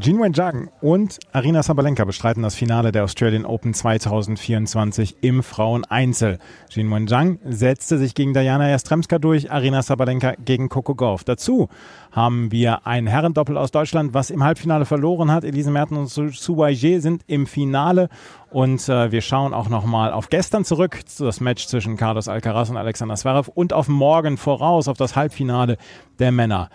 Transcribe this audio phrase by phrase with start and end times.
[0.00, 6.40] Jinwen Zhang und Arina Sabalenka bestreiten das Finale der Australian Open 2024 im Fraueneinzel.
[6.68, 11.22] Jinwen Zhang setzte sich gegen Diana Jastremska durch, Arina Sabalenka gegen Coco Gauff.
[11.22, 11.68] Dazu
[12.10, 15.44] haben wir ein Herrendoppel aus Deutschland, was im Halbfinale verloren hat.
[15.44, 18.08] Elise Mertens und Su Weijie sind im Finale
[18.50, 22.76] und äh, wir schauen auch nochmal auf gestern zurück, das Match zwischen Carlos Alcaraz und
[22.76, 25.76] Alexander Zverev und auf morgen voraus, auf das Halbfinale
[26.18, 26.68] der Männer.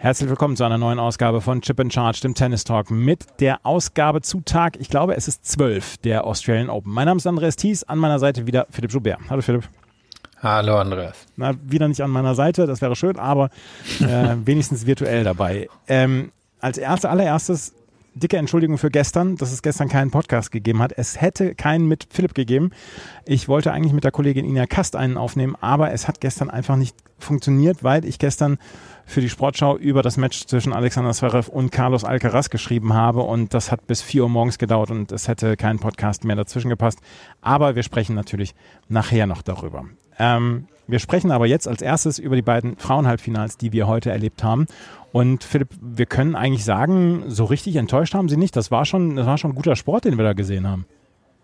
[0.00, 3.66] Herzlich willkommen zu einer neuen Ausgabe von Chip and Charge, dem Tennis Talk, mit der
[3.66, 6.92] Ausgabe zu Tag, ich glaube, es ist 12 der Australian Open.
[6.92, 9.18] Mein Name ist Andreas Thies, an meiner Seite wieder Philipp Joubert.
[9.28, 9.68] Hallo Philipp.
[10.40, 11.16] Hallo Andreas.
[11.34, 13.50] Na, wieder nicht an meiner Seite, das wäre schön, aber
[13.98, 15.68] äh, wenigstens virtuell dabei.
[15.88, 16.30] Ähm,
[16.60, 17.74] als erste, allererstes
[18.14, 20.92] dicke Entschuldigung für gestern, dass es gestern keinen Podcast gegeben hat.
[20.96, 22.70] Es hätte keinen mit Philipp gegeben.
[23.24, 26.76] Ich wollte eigentlich mit der Kollegin Ina Kast einen aufnehmen, aber es hat gestern einfach
[26.76, 28.58] nicht funktioniert, weil ich gestern
[29.08, 33.54] für die Sportschau über das Match zwischen Alexander Zverev und Carlos Alcaraz geschrieben habe und
[33.54, 37.00] das hat bis 4 Uhr morgens gedauert und es hätte kein Podcast mehr dazwischen gepasst.
[37.40, 38.54] Aber wir sprechen natürlich
[38.88, 39.86] nachher noch darüber.
[40.18, 44.44] Ähm, wir sprechen aber jetzt als erstes über die beiden Frauenhalbfinals, die wir heute erlebt
[44.44, 44.66] haben.
[45.10, 48.56] Und Philipp, wir können eigentlich sagen, so richtig enttäuscht haben sie nicht.
[48.56, 50.84] Das war schon, das war schon ein guter Sport, den wir da gesehen haben.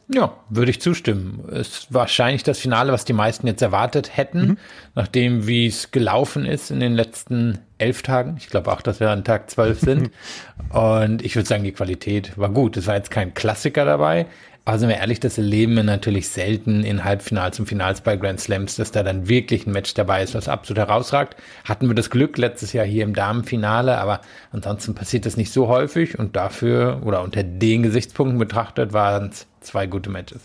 [0.09, 1.45] Ja, würde ich zustimmen.
[1.51, 4.59] Es ist wahrscheinlich das Finale, was die meisten jetzt erwartet hätten, mhm.
[4.95, 8.37] nachdem wie es gelaufen ist in den letzten elf Tagen.
[8.39, 10.11] Ich glaube auch, dass wir an Tag zwölf sind.
[10.71, 12.77] Und ich würde sagen, die Qualität war gut.
[12.77, 14.27] Es war jetzt kein Klassiker dabei.
[14.67, 18.77] Sind wir ehrlich, das erleben wir natürlich selten in Halbfinals und Finals bei Grand Slams,
[18.77, 21.37] dass da dann wirklich ein Match dabei ist, was absolut herausragt.
[21.65, 25.69] Hatten wir das Glück letztes Jahr hier im Damenfinale, aber ansonsten passiert das nicht so
[25.69, 30.41] häufig und dafür oder unter den Gesichtspunkten betrachtet waren es zwei gute Matches.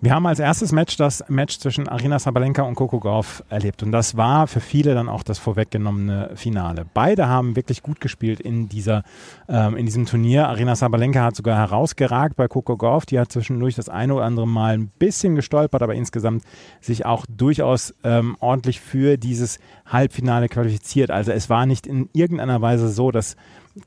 [0.00, 3.82] Wir haben als erstes Match das Match zwischen Arina Sabalenka und Coco Gauff erlebt.
[3.82, 6.86] Und das war für viele dann auch das vorweggenommene Finale.
[6.94, 9.02] Beide haben wirklich gut gespielt in, dieser,
[9.48, 10.48] ähm, in diesem Turnier.
[10.48, 13.06] Arina Sabalenka hat sogar herausgeragt bei Coco Gauff.
[13.06, 16.44] Die hat zwischendurch das eine oder andere Mal ein bisschen gestolpert, aber insgesamt
[16.80, 21.10] sich auch durchaus ähm, ordentlich für dieses Halbfinale qualifiziert.
[21.10, 23.34] Also es war nicht in irgendeiner Weise so, dass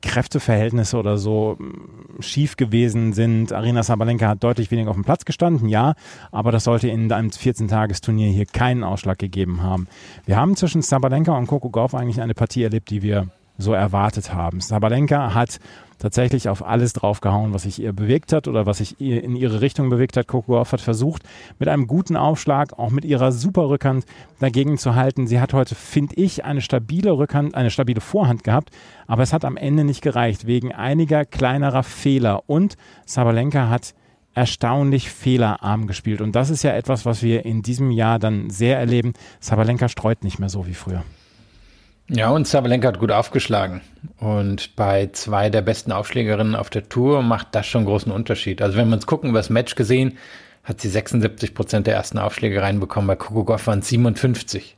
[0.00, 3.52] Kräfteverhältnisse oder so mm, schief gewesen sind.
[3.52, 5.94] Arina Sabalenka hat deutlich weniger auf dem Platz gestanden, ja,
[6.30, 9.88] aber das sollte in einem 14-Tages-Turnier hier keinen Ausschlag gegeben haben.
[10.24, 14.34] Wir haben zwischen Sabalenka und Coco Gauff eigentlich eine Partie erlebt, die wir so erwartet
[14.34, 14.60] haben.
[14.60, 15.58] Sabalenka hat
[16.02, 19.60] tatsächlich auf alles draufgehauen, was sich ihr bewegt hat oder was sich ihr in ihre
[19.60, 20.26] Richtung bewegt hat.
[20.26, 21.22] Coco Gauff hat versucht,
[21.60, 24.04] mit einem guten Aufschlag, auch mit ihrer super Rückhand
[24.40, 25.26] dagegen zu halten.
[25.26, 28.70] Sie hat heute, finde ich, eine stabile Rückhand, eine stabile Vorhand gehabt,
[29.06, 32.42] aber es hat am Ende nicht gereicht, wegen einiger kleinerer Fehler.
[32.48, 32.74] Und
[33.06, 33.94] Sabalenka hat
[34.34, 36.20] erstaunlich fehlerarm gespielt.
[36.20, 39.12] Und das ist ja etwas, was wir in diesem Jahr dann sehr erleben.
[39.40, 41.04] Sabalenka streut nicht mehr so wie früher.
[42.14, 43.80] Ja, und Sabalenka hat gut aufgeschlagen.
[44.18, 48.60] Und bei zwei der besten Aufschlägerinnen auf der Tour macht das schon großen Unterschied.
[48.60, 50.18] Also wenn wir uns gucken, über das Match gesehen,
[50.62, 53.08] hat sie 76 Prozent der ersten Aufschläge reinbekommen.
[53.08, 54.76] Bei Coco Goff waren es 57.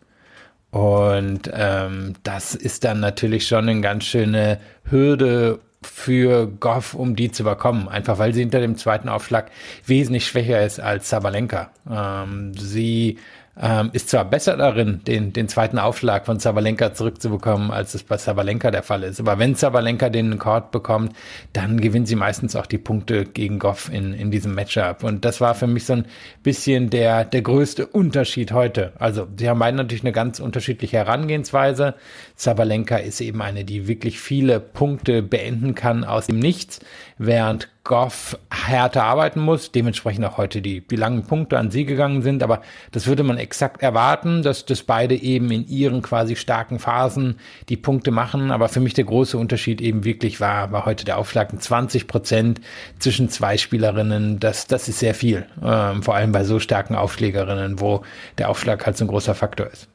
[0.70, 7.32] Und ähm, das ist dann natürlich schon eine ganz schöne Hürde für Goff, um die
[7.32, 7.88] zu überkommen.
[7.88, 9.50] Einfach weil sie hinter dem zweiten Aufschlag
[9.84, 11.70] wesentlich schwächer ist als Sabalenka.
[11.90, 13.18] Ähm, sie
[13.60, 18.16] ähm, ist zwar besser darin, den, den zweiten Aufschlag von Sabalenka zurückzubekommen, als es bei
[18.16, 19.20] Sabalenka der Fall ist.
[19.20, 21.14] Aber wenn Sabalenka den Court bekommt,
[21.52, 25.04] dann gewinnt sie meistens auch die Punkte gegen Goff in, in diesem Matchup.
[25.04, 26.06] Und das war für mich so ein
[26.42, 28.92] bisschen der, der größte Unterschied heute.
[28.98, 31.94] Also, sie haben beide natürlich eine ganz unterschiedliche Herangehensweise.
[32.34, 36.80] Sabalenka ist eben eine, die wirklich viele Punkte beenden kann aus dem Nichts,
[37.18, 42.22] während Goff härter arbeiten muss, dementsprechend auch heute die, die langen Punkte an sie gegangen
[42.22, 42.62] sind, aber
[42.92, 47.76] das würde man exakt erwarten, dass das beide eben in ihren quasi starken Phasen die
[47.76, 51.52] Punkte machen, aber für mich der große Unterschied eben wirklich war, war heute der Aufschlag
[51.60, 52.62] 20 Prozent
[52.98, 57.80] zwischen zwei Spielerinnen, das, das ist sehr viel, ähm, vor allem bei so starken Aufschlägerinnen,
[57.80, 58.02] wo
[58.38, 59.88] der Aufschlag halt so ein großer Faktor ist.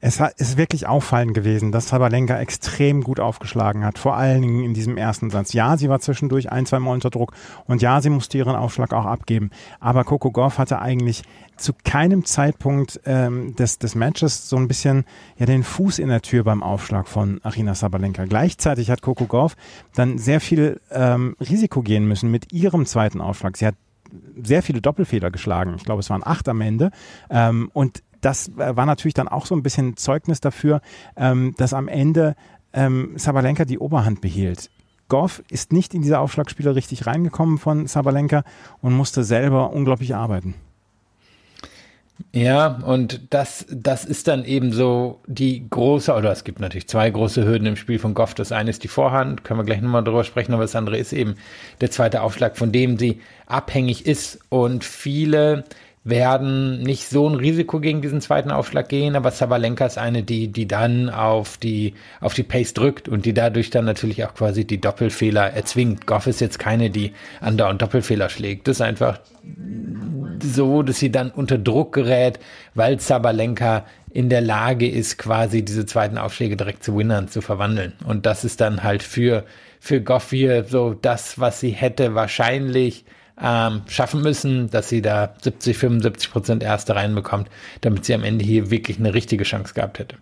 [0.00, 4.72] Es ist wirklich auffallend gewesen, dass Sabalenka extrem gut aufgeschlagen hat, vor allen Dingen in
[4.72, 5.52] diesem ersten Satz.
[5.52, 7.32] Ja, sie war zwischendurch ein, zwei Mal unter Druck
[7.66, 9.50] und ja, sie musste ihren Aufschlag auch abgeben.
[9.80, 11.24] Aber Coco Goff hatte eigentlich
[11.56, 15.04] zu keinem Zeitpunkt ähm, des, des Matches so ein bisschen
[15.36, 18.24] ja, den Fuß in der Tür beim Aufschlag von Arina Sabalenka.
[18.26, 19.56] Gleichzeitig hat Coco Goff
[19.94, 23.56] dann sehr viel ähm, Risiko gehen müssen mit ihrem zweiten Aufschlag.
[23.56, 23.74] Sie hat
[24.42, 25.74] sehr viele Doppelfehler geschlagen.
[25.76, 26.90] Ich glaube, es waren acht am Ende.
[27.30, 30.80] Ähm, und das äh, war natürlich dann auch so ein bisschen Zeugnis dafür,
[31.16, 32.34] ähm, dass am Ende
[32.72, 34.70] ähm, Sabalenka die Oberhand behielt.
[35.08, 38.44] Goff ist nicht in diese Aufschlagspiele richtig reingekommen von Sabalenka
[38.82, 40.54] und musste selber unglaublich arbeiten.
[42.32, 47.08] Ja, und das, das ist dann eben so die große, oder es gibt natürlich zwei
[47.10, 48.34] große Hürden im Spiel von Goff.
[48.34, 51.12] Das eine ist die Vorhand, können wir gleich nochmal drüber sprechen, aber das andere ist
[51.12, 51.36] eben
[51.80, 54.40] der zweite Aufschlag, von dem sie abhängig ist.
[54.48, 55.64] Und viele
[56.04, 60.48] werden nicht so ein Risiko gegen diesen zweiten Aufschlag gehen, aber Sabalenka ist eine, die,
[60.48, 64.64] die dann auf die, auf die Pace drückt und die dadurch dann natürlich auch quasi
[64.64, 66.06] die Doppelfehler erzwingt.
[66.06, 68.68] Goff ist jetzt keine, die andauernd Doppelfehler schlägt.
[68.68, 69.20] Das ist einfach
[70.42, 72.38] so, dass sie dann unter Druck gerät,
[72.74, 77.92] weil Sabalenka in der Lage ist, quasi diese zweiten Aufschläge direkt zu Winnern zu verwandeln.
[78.06, 79.44] Und das ist dann halt für,
[79.80, 83.04] für Goff hier so das, was sie hätte wahrscheinlich
[83.42, 87.48] ähm, schaffen müssen, dass sie da 70, 75 Prozent Erste reinbekommt,
[87.80, 90.16] damit sie am Ende hier wirklich eine richtige Chance gehabt hätte.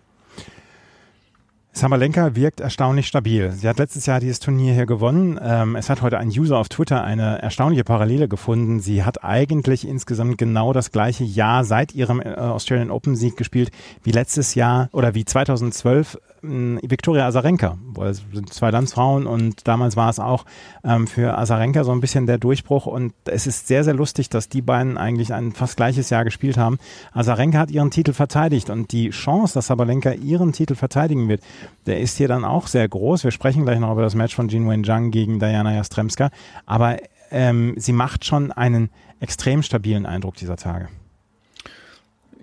[1.77, 3.51] Sabalenka wirkt erstaunlich stabil.
[3.51, 5.39] Sie hat letztes Jahr dieses Turnier hier gewonnen.
[5.39, 8.79] Ähm, es hat heute ein User auf Twitter eine erstaunliche Parallele gefunden.
[8.79, 13.69] Sie hat eigentlich insgesamt genau das gleiche Jahr seit ihrem äh, Australian Open Sieg gespielt
[14.01, 20.09] wie letztes Jahr oder wie 2012 Viktoria Azarenka, es sind zwei Landsfrauen und damals war
[20.09, 20.45] es auch
[20.83, 24.49] ähm, für Azarenka so ein bisschen der Durchbruch und es ist sehr, sehr lustig, dass
[24.49, 26.77] die beiden eigentlich ein fast gleiches Jahr gespielt haben.
[27.13, 31.41] Azarenka hat ihren Titel verteidigt und die Chance, dass Sabalenka ihren Titel verteidigen wird,
[31.85, 33.23] der ist hier dann auch sehr groß.
[33.23, 36.29] Wir sprechen gleich noch über das Match von Jin Wen-Zhang gegen Diana Jastremska,
[36.65, 36.97] aber
[37.31, 38.89] ähm, sie macht schon einen
[39.19, 40.87] extrem stabilen Eindruck dieser Tage.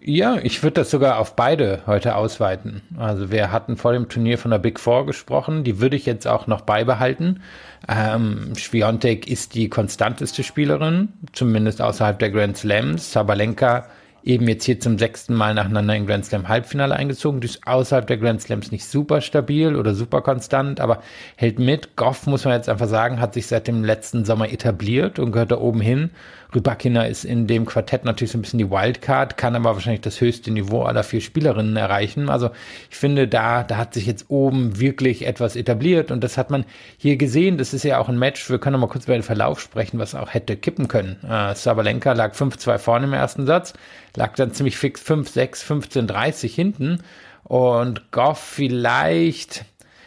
[0.06, 2.82] Ja, ich würde das sogar auf beide heute ausweiten.
[2.98, 6.26] Also wir hatten vor dem Turnier von der Big Four gesprochen, die würde ich jetzt
[6.26, 7.40] auch noch beibehalten.
[7.88, 13.12] Ähm, Schwiontek ist die konstanteste Spielerin, zumindest außerhalb der Grand Slams.
[13.12, 13.86] Sabalenka
[14.24, 17.40] eben jetzt hier zum sechsten Mal nacheinander in Grand Slam Halbfinale eingezogen.
[17.40, 21.02] Die ist außerhalb der Grand Slams nicht super stabil oder super konstant, aber
[21.36, 21.96] hält mit.
[21.96, 25.52] Goff, muss man jetzt einfach sagen, hat sich seit dem letzten Sommer etabliert und gehört
[25.52, 26.10] da oben hin.
[26.54, 30.20] Rybakina ist in dem Quartett natürlich so ein bisschen die Wildcard, kann aber wahrscheinlich das
[30.20, 32.28] höchste Niveau aller vier Spielerinnen erreichen.
[32.28, 32.50] Also
[32.90, 36.64] ich finde, da, da hat sich jetzt oben wirklich etwas etabliert und das hat man
[36.96, 37.58] hier gesehen.
[37.58, 39.98] Das ist ja auch ein Match, wir können noch mal kurz über den Verlauf sprechen,
[39.98, 41.16] was auch hätte kippen können.
[41.28, 43.74] Äh, Sabalenka lag 5-2 vorne im ersten Satz,
[44.16, 47.02] lag dann ziemlich fix 5-6, 15-30 hinten
[47.42, 49.64] und Goff vielleicht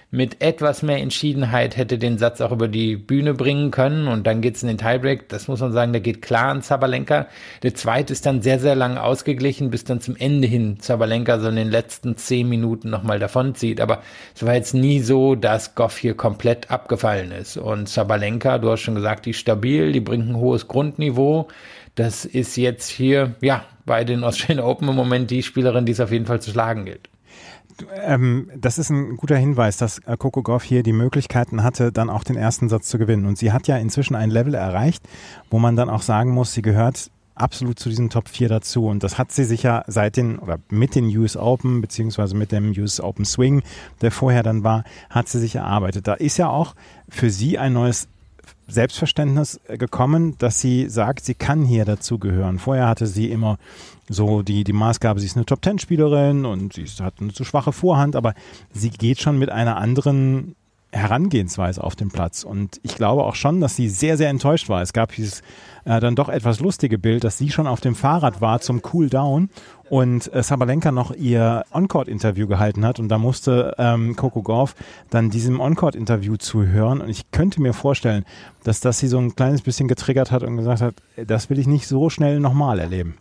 [0.10, 4.40] mit etwas mehr Entschiedenheit hätte den Satz auch über die Bühne bringen können und dann
[4.40, 5.28] geht's in den Tiebreak.
[5.28, 7.28] Das muss man sagen, der geht klar an Zabalenka.
[7.62, 11.50] Der zweite ist dann sehr, sehr lang ausgeglichen, bis dann zum Ende hin Zabalenka so
[11.50, 13.82] in den letzten zehn Minuten nochmal davonzieht.
[13.82, 14.02] Aber
[14.34, 17.58] es war jetzt nie so, dass Goff hier komplett abgefallen ist.
[17.58, 21.50] Und Zabalenka, du hast schon gesagt, die ist stabil, die bringt ein hohes Grundniveau.
[21.96, 26.00] Das ist jetzt hier, ja, bei den Australian Open im Moment die Spielerin, die es
[26.00, 27.10] auf jeden Fall zu schlagen gilt
[28.04, 32.10] ähm, das ist ein guter Hinweis, dass äh, Coco Goff hier die Möglichkeiten hatte, dann
[32.10, 33.26] auch den ersten Satz zu gewinnen.
[33.26, 35.08] Und sie hat ja inzwischen ein Level erreicht,
[35.50, 38.88] wo man dann auch sagen muss, sie gehört absolut zu diesen Top 4 dazu.
[38.88, 42.72] Und das hat sie sicher seit den oder mit den US Open, beziehungsweise mit dem
[42.72, 43.62] US Open Swing,
[44.02, 46.08] der vorher dann war, hat sie sich erarbeitet.
[46.08, 46.76] Da ist ja auch
[47.10, 48.08] für sie ein neues
[48.68, 52.60] Selbstverständnis gekommen, dass sie sagt, sie kann hier dazugehören.
[52.60, 53.58] Vorher hatte sie immer
[54.10, 58.16] so die, die Maßgabe, sie ist eine Top-Ten-Spielerin und sie hat eine zu schwache Vorhand,
[58.16, 58.34] aber
[58.74, 60.56] sie geht schon mit einer anderen
[60.92, 62.44] Herangehensweise auf den Platz.
[62.44, 64.82] Und ich glaube auch schon, dass sie sehr, sehr enttäuscht war.
[64.82, 65.42] Es gab dieses
[65.86, 69.10] äh, dann doch etwas lustige Bild, dass sie schon auf dem Fahrrad war zum Cool
[69.10, 69.50] Down
[69.90, 74.76] und äh, Sabalenka noch ihr On-Court-Interview gehalten hat und da musste ähm, Coco Gauff
[75.10, 78.26] dann diesem On-Court-Interview zuhören und ich könnte mir vorstellen,
[78.64, 81.68] dass das sie so ein kleines bisschen getriggert hat und gesagt hat, das will ich
[81.68, 83.18] nicht so schnell nochmal erleben.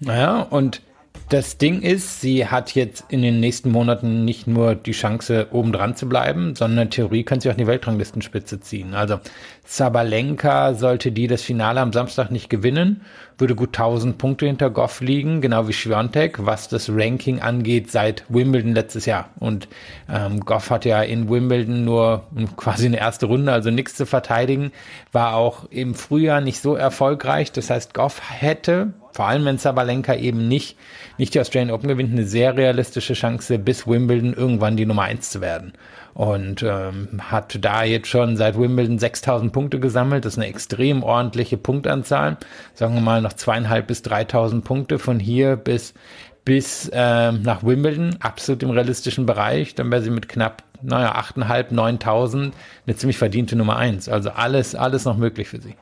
[0.00, 0.82] Naja, und
[1.28, 5.72] das Ding ist, sie hat jetzt in den nächsten Monaten nicht nur die Chance, oben
[5.72, 8.94] dran zu bleiben, sondern in Theorie kann sie auch in die Weltranglistenspitze ziehen.
[8.94, 9.20] Also
[9.66, 13.02] Sabalenka, sollte die das Finale am Samstag nicht gewinnen,
[13.36, 18.24] würde gut 1000 Punkte hinter Goff liegen, genau wie Schwiontek, was das Ranking angeht seit
[18.30, 19.28] Wimbledon letztes Jahr.
[19.38, 19.68] Und
[20.08, 22.24] ähm, Goff hat ja in Wimbledon nur
[22.56, 24.72] quasi eine erste Runde, also nichts zu verteidigen,
[25.12, 27.52] war auch im Frühjahr nicht so erfolgreich.
[27.52, 30.76] Das heißt, Goff hätte vor allem wenn Sabalenka eben nicht,
[31.16, 35.30] nicht die Australian Open gewinnt, eine sehr realistische Chance, bis Wimbledon irgendwann die Nummer eins
[35.30, 35.72] zu werden.
[36.14, 40.24] Und ähm, hat da jetzt schon seit Wimbledon 6000 Punkte gesammelt.
[40.24, 42.38] Das ist eine extrem ordentliche Punktanzahl.
[42.74, 45.94] Sagen wir mal noch zweieinhalb bis 3000 Punkte von hier bis
[46.48, 49.74] bis ähm, nach Wimbledon, absolut im realistischen Bereich.
[49.74, 52.52] Dann wäre sie mit knapp, naja, 8.500, 9.000
[52.86, 54.08] eine ziemlich verdiente Nummer eins.
[54.08, 55.74] Also alles, alles noch möglich für sie.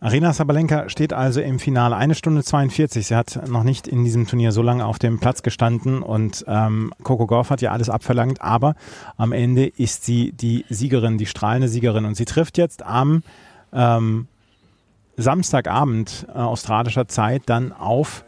[0.00, 1.96] Arena Sabalenka steht also im Finale.
[1.96, 3.08] Eine Stunde 42.
[3.08, 6.92] Sie hat noch nicht in diesem Turnier so lange auf dem Platz gestanden und ähm,
[7.02, 8.76] Coco Gauff hat ja alles abverlangt, aber
[9.16, 13.24] am Ende ist sie die Siegerin, die strahlende Siegerin und sie trifft jetzt am
[13.72, 14.28] ähm,
[15.16, 18.24] Samstagabend äh, australischer Zeit dann auf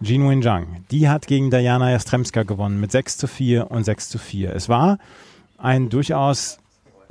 [0.00, 0.84] Jin Wen Zhang.
[0.90, 4.52] Die hat gegen Diana Jastremska gewonnen mit 6 zu 4 und 6 zu 4.
[4.52, 4.98] Es war
[5.58, 6.58] ein durchaus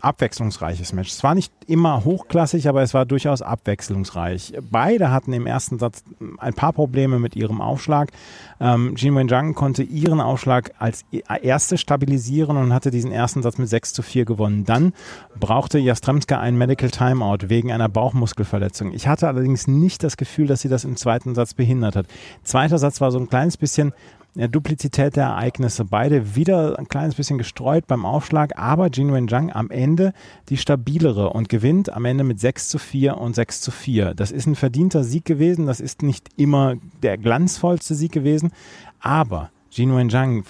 [0.01, 1.11] abwechslungsreiches Match.
[1.11, 4.53] Es war nicht immer hochklassig, aber es war durchaus abwechslungsreich.
[4.69, 6.03] Beide hatten im ersten Satz
[6.37, 8.11] ein paar Probleme mit ihrem Aufschlag.
[8.59, 11.05] Ähm, Jin Wenjiang konnte ihren Aufschlag als
[11.41, 14.65] erste stabilisieren und hatte diesen ersten Satz mit 6 zu 4 gewonnen.
[14.65, 14.93] Dann
[15.39, 18.93] brauchte Jastremska ein Medical Timeout wegen einer Bauchmuskelverletzung.
[18.93, 22.07] Ich hatte allerdings nicht das Gefühl, dass sie das im zweiten Satz behindert hat.
[22.43, 23.93] Zweiter Satz war so ein kleines bisschen
[24.37, 25.83] ja, Duplizität der Ereignisse.
[25.83, 30.13] Beide wieder ein kleines bisschen gestreut beim Aufschlag, aber Jin Wenjiang am Ende
[30.49, 34.13] die stabilere und gewinnt am Ende mit 6 zu 4 und 6 zu 4.
[34.13, 35.65] Das ist ein verdienter Sieg gewesen.
[35.65, 38.51] Das ist nicht immer der glanzvollste Sieg gewesen,
[38.99, 40.43] aber Jin Wenjiang,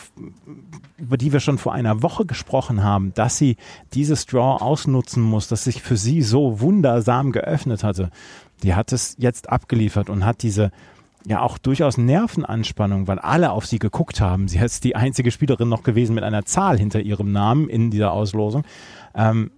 [0.97, 3.55] über die wir schon vor einer Woche gesprochen haben, dass sie
[3.93, 8.11] dieses Draw ausnutzen muss, das sich für sie so wundersam geöffnet hatte,
[8.63, 10.71] die hat es jetzt abgeliefert und hat diese
[11.27, 14.47] ja auch durchaus Nervenanspannung, weil alle auf sie geguckt haben.
[14.47, 18.11] Sie ist die einzige Spielerin noch gewesen mit einer Zahl hinter ihrem Namen in dieser
[18.13, 18.63] Auslosung.
[19.13, 19.51] Ähm,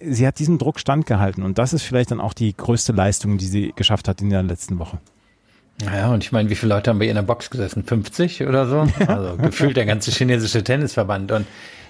[0.00, 3.46] sie hat diesem Druck standgehalten und das ist vielleicht dann auch die größte Leistung, die
[3.46, 4.98] sie geschafft hat in der letzten Woche.
[5.82, 7.84] Ja, und ich meine, wie viele Leute haben bei ihr in der Box gesessen?
[7.84, 8.86] 50 oder so?
[9.06, 11.32] Also gefühlt der ganze chinesische Tennisverband.
[11.32, 11.46] Und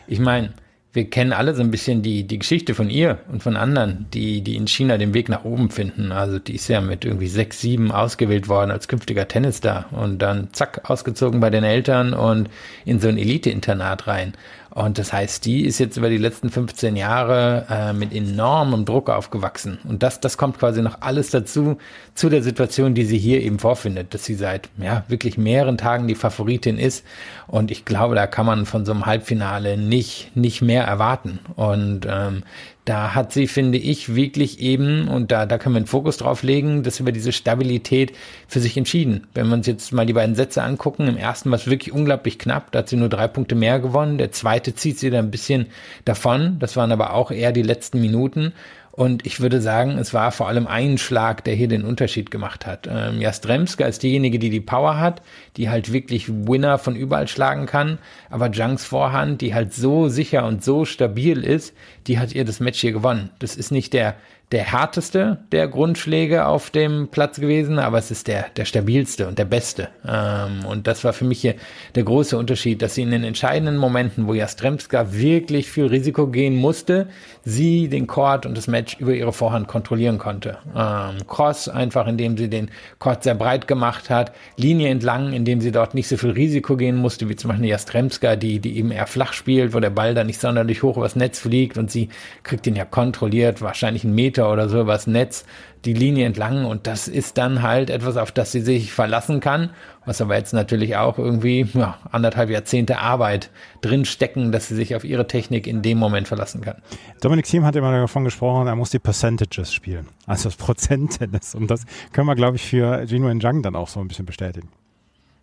[0.06, 0.54] ich meine,
[0.94, 4.42] wir kennen alle so ein bisschen die, die Geschichte von ihr und von anderen, die,
[4.42, 6.12] die in China den Weg nach oben finden.
[6.12, 10.48] Also die ist ja mit irgendwie sechs, sieben ausgewählt worden als künftiger Tennisstar und dann
[10.52, 12.48] zack, ausgezogen bei den Eltern und
[12.84, 14.34] in so ein Elite-Internat rein.
[14.74, 19.08] Und das heißt, die ist jetzt über die letzten 15 Jahre äh, mit enormem Druck
[19.08, 19.78] aufgewachsen.
[19.84, 21.78] Und das, das kommt quasi noch alles dazu,
[22.14, 26.08] zu der Situation, die sie hier eben vorfindet, dass sie seit ja, wirklich mehreren Tagen
[26.08, 27.04] die Favoritin ist.
[27.46, 31.38] Und ich glaube, da kann man von so einem Halbfinale nicht, nicht mehr erwarten.
[31.54, 32.42] Und ähm,
[32.84, 36.42] da hat sie, finde ich, wirklich eben, und da, da können wir einen Fokus drauf
[36.42, 38.12] legen, dass über diese Stabilität
[38.46, 39.26] für sich entschieden.
[39.32, 42.38] Wenn wir uns jetzt mal die beiden Sätze angucken, im ersten war es wirklich unglaublich
[42.38, 45.30] knapp, da hat sie nur drei Punkte mehr gewonnen, der zweite zieht sie da ein
[45.30, 45.66] bisschen
[46.04, 48.52] davon, das waren aber auch eher die letzten Minuten
[48.96, 52.64] und ich würde sagen, es war vor allem ein Schlag, der hier den Unterschied gemacht
[52.64, 52.88] hat.
[52.88, 55.20] Ähm, Jastremska ist diejenige, die die Power hat,
[55.56, 57.98] die halt wirklich Winner von überall schlagen kann.
[58.30, 61.74] Aber Jungs Vorhand, die halt so sicher und so stabil ist,
[62.06, 63.30] die hat ihr das Match hier gewonnen.
[63.40, 64.14] Das ist nicht der
[64.52, 69.38] der härteste der Grundschläge auf dem Platz gewesen, aber es ist der, der stabilste und
[69.38, 69.88] der beste.
[70.06, 71.54] Ähm, und das war für mich hier
[71.94, 76.56] der große Unterschied, dass sie in den entscheidenden Momenten, wo Jastremska wirklich viel Risiko gehen
[76.56, 77.08] musste,
[77.44, 80.58] sie den Court und das Match über ihre Vorhand kontrollieren konnte.
[80.76, 85.72] Ähm, Cross einfach, indem sie den Court sehr breit gemacht hat, Linie entlang, indem sie
[85.72, 89.06] dort nicht so viel Risiko gehen musste, wie zum Beispiel Jastremska, die, die eben eher
[89.06, 92.08] flach spielt, wo der Ball da nicht sonderlich hoch übers Netz fliegt und sie
[92.42, 95.44] kriegt ihn ja kontrolliert, wahrscheinlich einen Meter Meter oder so übers Netz
[95.84, 99.70] die Linie entlang und das ist dann halt etwas, auf das sie sich verlassen kann,
[100.06, 103.50] was aber jetzt natürlich auch irgendwie ja, anderthalb Jahrzehnte Arbeit
[103.82, 106.76] drinstecken, dass sie sich auf ihre Technik in dem Moment verlassen kann.
[107.20, 111.70] Dominik Thiem hat immer davon gesprochen, er muss die Percentages spielen, also das Prozenttennis und
[111.70, 114.70] das können wir, glaube ich, für Gino Zhang dann auch so ein bisschen bestätigen.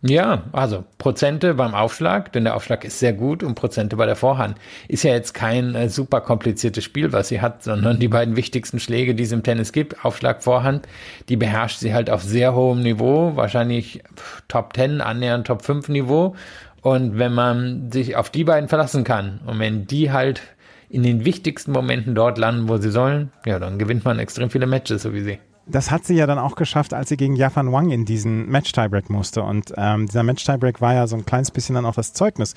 [0.03, 4.15] Ja, also Prozente beim Aufschlag, denn der Aufschlag ist sehr gut und Prozente bei der
[4.15, 4.57] Vorhand.
[4.87, 8.79] Ist ja jetzt kein äh, super kompliziertes Spiel, was sie hat, sondern die beiden wichtigsten
[8.79, 10.87] Schläge, die es im Tennis gibt, Aufschlag, Vorhand,
[11.29, 14.01] die beherrscht sie halt auf sehr hohem Niveau, wahrscheinlich
[14.47, 16.35] Top 10, annähernd Top 5 Niveau.
[16.81, 20.41] Und wenn man sich auf die beiden verlassen kann und wenn die halt
[20.89, 24.65] in den wichtigsten Momenten dort landen, wo sie sollen, ja, dann gewinnt man extrem viele
[24.65, 27.71] Matches, so wie sie das hat sie ja dann auch geschafft, als sie gegen Yafan
[27.71, 29.43] Wang in diesen Match-Tiebreak musste.
[29.43, 32.55] Und ähm, dieser Match-Tiebreak war ja so ein kleines bisschen dann auch das Zeugnis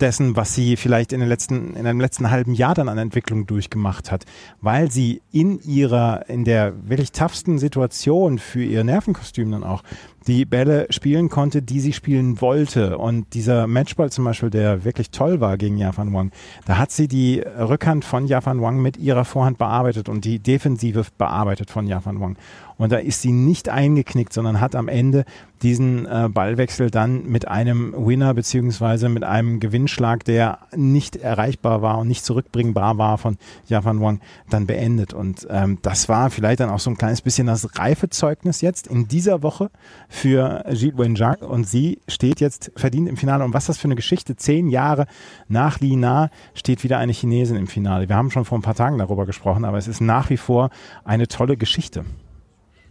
[0.00, 3.46] dessen, was sie vielleicht in, den letzten, in einem letzten halben Jahr dann an Entwicklung
[3.46, 4.24] durchgemacht hat.
[4.60, 9.82] Weil sie in ihrer, in der wirklich toughsten Situation für ihr Nervenkostüm dann auch
[10.26, 12.98] die Bälle spielen konnte, die sie spielen wollte.
[12.98, 16.32] Und dieser Matchball zum Beispiel, der wirklich toll war gegen Yafan Wang,
[16.66, 21.04] da hat sie die Rückhand von Yafan Wang mit ihrer Vorhand bearbeitet und die Defensive
[21.16, 22.36] bearbeitet von Yafan Wang.
[22.78, 25.24] Und da ist sie nicht eingeknickt, sondern hat am Ende
[25.62, 31.98] diesen äh, Ballwechsel dann mit einem Winner beziehungsweise mit einem Gewinnschlag, der nicht erreichbar war
[31.98, 35.14] und nicht zurückbringbar war von Japan Wang, dann beendet.
[35.14, 39.08] Und ähm, das war vielleicht dann auch so ein kleines bisschen das Reifezeugnis jetzt in
[39.08, 39.70] dieser Woche
[40.08, 41.36] für Gilles Wenjiang.
[41.36, 43.44] Und sie steht jetzt verdient im Finale.
[43.44, 44.36] Und was das für eine Geschichte?
[44.36, 45.06] Zehn Jahre
[45.48, 48.08] nach Li Na steht wieder eine Chinesin im Finale.
[48.10, 50.68] Wir haben schon vor ein paar Tagen darüber gesprochen, aber es ist nach wie vor
[51.04, 52.04] eine tolle Geschichte.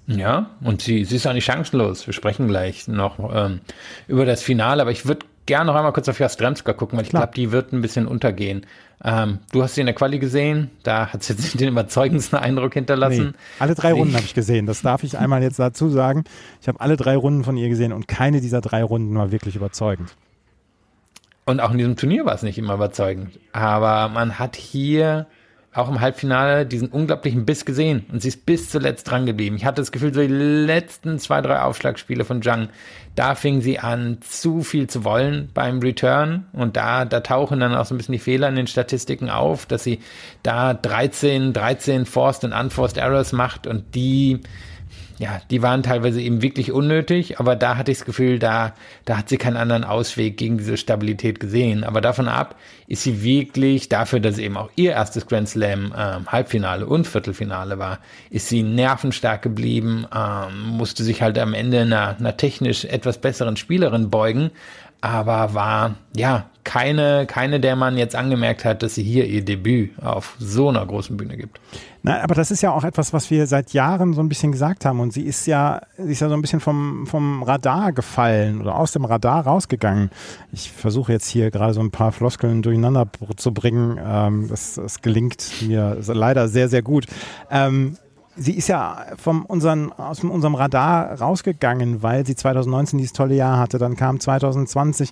[0.07, 2.05] Ja, und sie, sie ist auch nicht chancenlos.
[2.05, 3.61] Wir sprechen gleich noch ähm,
[4.07, 7.11] über das Finale, aber ich würde gerne noch einmal kurz auf Jastremska gucken, weil ich
[7.11, 8.65] glaube, die wird ein bisschen untergehen.
[9.03, 12.37] Ähm, du hast sie in der Quali gesehen, da hat sie jetzt nicht den überzeugendsten
[12.37, 13.27] Eindruck hinterlassen.
[13.27, 16.23] Nee, alle drei Runden habe ich gesehen, das darf ich einmal jetzt dazu sagen.
[16.61, 19.55] Ich habe alle drei Runden von ihr gesehen und keine dieser drei Runden war wirklich
[19.55, 20.15] überzeugend.
[21.45, 23.39] Und auch in diesem Turnier war es nicht immer überzeugend.
[23.53, 25.27] Aber man hat hier
[25.75, 29.57] auch im Halbfinale diesen unglaublichen Biss gesehen und sie ist bis zuletzt dran geblieben.
[29.57, 32.69] Ich hatte das Gefühl, so die letzten zwei, drei Aufschlagspiele von Zhang,
[33.15, 37.75] da fing sie an, zu viel zu wollen beim Return und da, da tauchen dann
[37.75, 39.99] auch so ein bisschen die Fehler in den Statistiken auf, dass sie
[40.43, 44.39] da 13, 13 Forced und Unforced Errors macht und die,
[45.17, 48.73] ja, die waren teilweise eben wirklich unnötig, aber da hatte ich das Gefühl, da,
[49.05, 51.83] da hat sie keinen anderen Ausweg gegen diese Stabilität gesehen.
[51.85, 52.55] Aber davon ab
[52.87, 57.79] ist sie wirklich, dafür, dass eben auch ihr erstes Grand Slam ähm, Halbfinale und Viertelfinale
[57.79, 63.19] war, ist sie nervenstark geblieben, ähm, musste sich halt am Ende einer, einer technisch etwas
[63.19, 64.51] besseren Spielerin beugen,
[65.05, 69.91] aber war ja keine, keine, der man jetzt angemerkt hat, dass sie hier ihr Debüt
[70.03, 71.61] auf so einer großen Bühne gibt.
[72.01, 74.83] Na, aber das ist ja auch etwas, was wir seit Jahren so ein bisschen gesagt
[74.83, 74.99] haben.
[74.99, 78.75] Und sie ist ja, sie ist ja so ein bisschen vom, vom Radar gefallen oder
[78.75, 80.09] aus dem Radar rausgegangen.
[80.51, 83.07] Ich versuche jetzt hier gerade so ein paar Floskeln durcheinander
[83.37, 83.99] zu bringen.
[84.03, 87.05] Ähm, das, das gelingt mir leider sehr, sehr gut.
[87.49, 87.97] Ähm,
[88.37, 93.57] sie ist ja vom unseren, aus unserem Radar rausgegangen, weil sie 2019 dieses tolle Jahr
[93.57, 93.77] hatte.
[93.77, 95.11] Dann kam 2020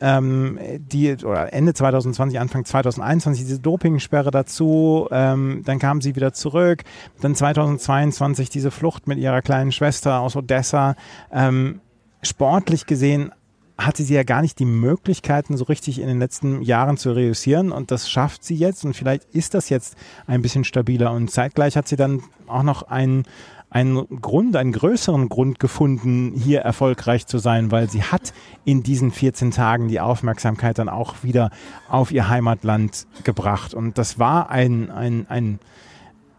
[0.00, 5.08] ähm, die, oder Ende 2020, Anfang 2021 diese Dopingsperre dazu.
[5.10, 6.84] Ähm, dann kam sie wieder zurück.
[7.20, 10.94] Dann 2022 diese Flucht mit ihrer kleinen Schwester aus Odessa.
[11.32, 11.80] Ähm,
[12.22, 13.32] sportlich gesehen
[13.78, 17.70] hatte sie ja gar nicht die Möglichkeiten, so richtig in den letzten Jahren zu reüssieren.
[17.70, 18.84] Und das schafft sie jetzt.
[18.84, 21.12] Und vielleicht ist das jetzt ein bisschen stabiler.
[21.12, 23.24] Und zeitgleich hat sie dann auch noch einen,
[23.70, 28.32] einen Grund, einen größeren Grund gefunden, hier erfolgreich zu sein, weil sie hat
[28.64, 31.50] in diesen 14 Tagen die Aufmerksamkeit dann auch wieder
[31.88, 33.74] auf ihr Heimatland gebracht.
[33.74, 35.60] Und das war ein, ein, ein,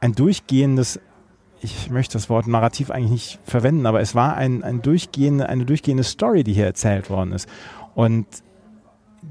[0.01, 0.99] ein durchgehendes
[1.61, 5.65] ich möchte das Wort Narrativ eigentlich nicht verwenden, aber es war ein, ein durchgehende, eine
[5.65, 7.49] durchgehende Story, die hier erzählt worden ist.
[7.95, 8.25] Und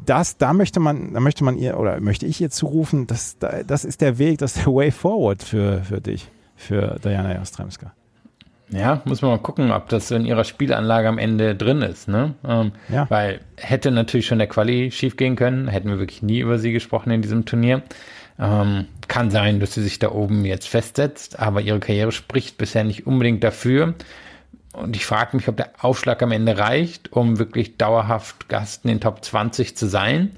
[0.04, 3.84] das, da möchte man, da möchte man ihr oder möchte ich ihr zurufen, das, das
[3.84, 7.92] ist der Weg, das ist der Way Forward für, für dich, für Diana Jastremska.
[8.70, 12.34] Ja, muss man mal gucken, ob das in ihrer Spielanlage am Ende drin ist, ne?
[12.46, 13.06] Ähm, ja.
[13.08, 16.72] Weil hätte natürlich schon der Quali schief gehen können, hätten wir wirklich nie über sie
[16.72, 17.82] gesprochen in diesem Turnier.
[18.38, 22.84] Ähm, kann sein, dass sie sich da oben jetzt festsetzt, aber ihre Karriere spricht bisher
[22.84, 23.94] nicht unbedingt dafür.
[24.72, 28.90] Und ich frage mich, ob der Aufschlag am Ende reicht, um wirklich dauerhaft Gast in
[28.90, 30.30] den Top 20 zu sein.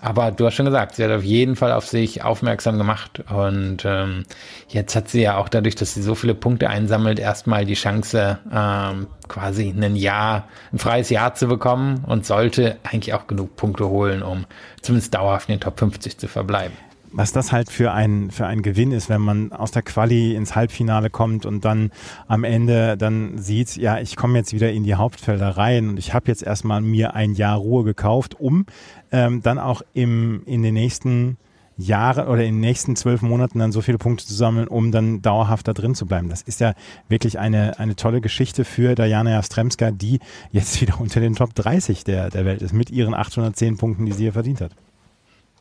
[0.00, 3.24] Aber du hast schon gesagt, sie hat auf jeden Fall auf sich aufmerksam gemacht.
[3.30, 4.24] Und ähm,
[4.68, 8.38] jetzt hat sie ja auch dadurch, dass sie so viele Punkte einsammelt, erstmal die Chance,
[8.52, 13.88] ähm, quasi ein Jahr, ein freies Jahr zu bekommen und sollte eigentlich auch genug Punkte
[13.88, 14.44] holen, um
[14.82, 16.76] zumindest dauerhaft in den Top 50 zu verbleiben
[17.12, 20.54] was das halt für ein, für ein Gewinn ist, wenn man aus der Quali ins
[20.54, 21.90] Halbfinale kommt und dann
[22.26, 26.14] am Ende dann sieht, ja, ich komme jetzt wieder in die Hauptfelder rein und ich
[26.14, 28.66] habe jetzt erstmal mir ein Jahr Ruhe gekauft, um
[29.12, 31.38] ähm, dann auch im, in den nächsten
[31.78, 35.22] Jahren oder in den nächsten zwölf Monaten dann so viele Punkte zu sammeln, um dann
[35.22, 36.28] dauerhaft da drin zu bleiben.
[36.28, 36.74] Das ist ja
[37.08, 40.18] wirklich eine, eine tolle Geschichte für Diana Jastremska, die
[40.50, 44.12] jetzt wieder unter den Top 30 der, der Welt ist, mit ihren 810 Punkten, die
[44.12, 44.72] sie hier verdient hat.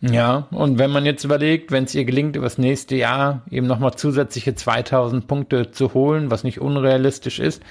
[0.02, 3.68] Ja, und wenn man jetzt überlegt, wenn es ihr gelingt, über das nächste Jahr eben
[3.68, 7.64] nochmal zusätzliche 2000 Punkte zu holen, was nicht unrealistisch ist,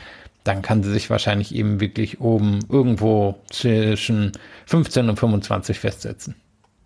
[0.42, 4.32] dann kann sie sich wahrscheinlich eben wirklich oben irgendwo zwischen
[4.66, 6.36] 15 und 25 festsetzen.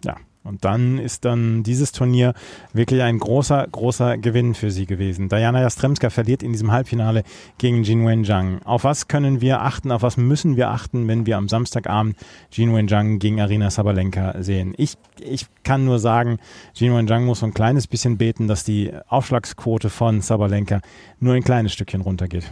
[0.05, 2.33] Ja, und dann ist dann dieses Turnier
[2.72, 5.29] wirklich ein großer, großer Gewinn für sie gewesen.
[5.29, 7.24] Diana Jastremska verliert in diesem Halbfinale
[7.59, 8.62] gegen Jin Wenjiang.
[8.64, 12.16] Auf was können wir achten, auf was müssen wir achten, wenn wir am Samstagabend
[12.53, 14.72] Jin Wenjiang gegen Arina Sabalenka sehen?
[14.79, 16.38] Ich, ich kann nur sagen,
[16.74, 20.81] Jin Wenjiang muss so ein kleines bisschen beten, dass die Aufschlagsquote von Sabalenka
[21.18, 22.50] nur ein kleines Stückchen runtergeht.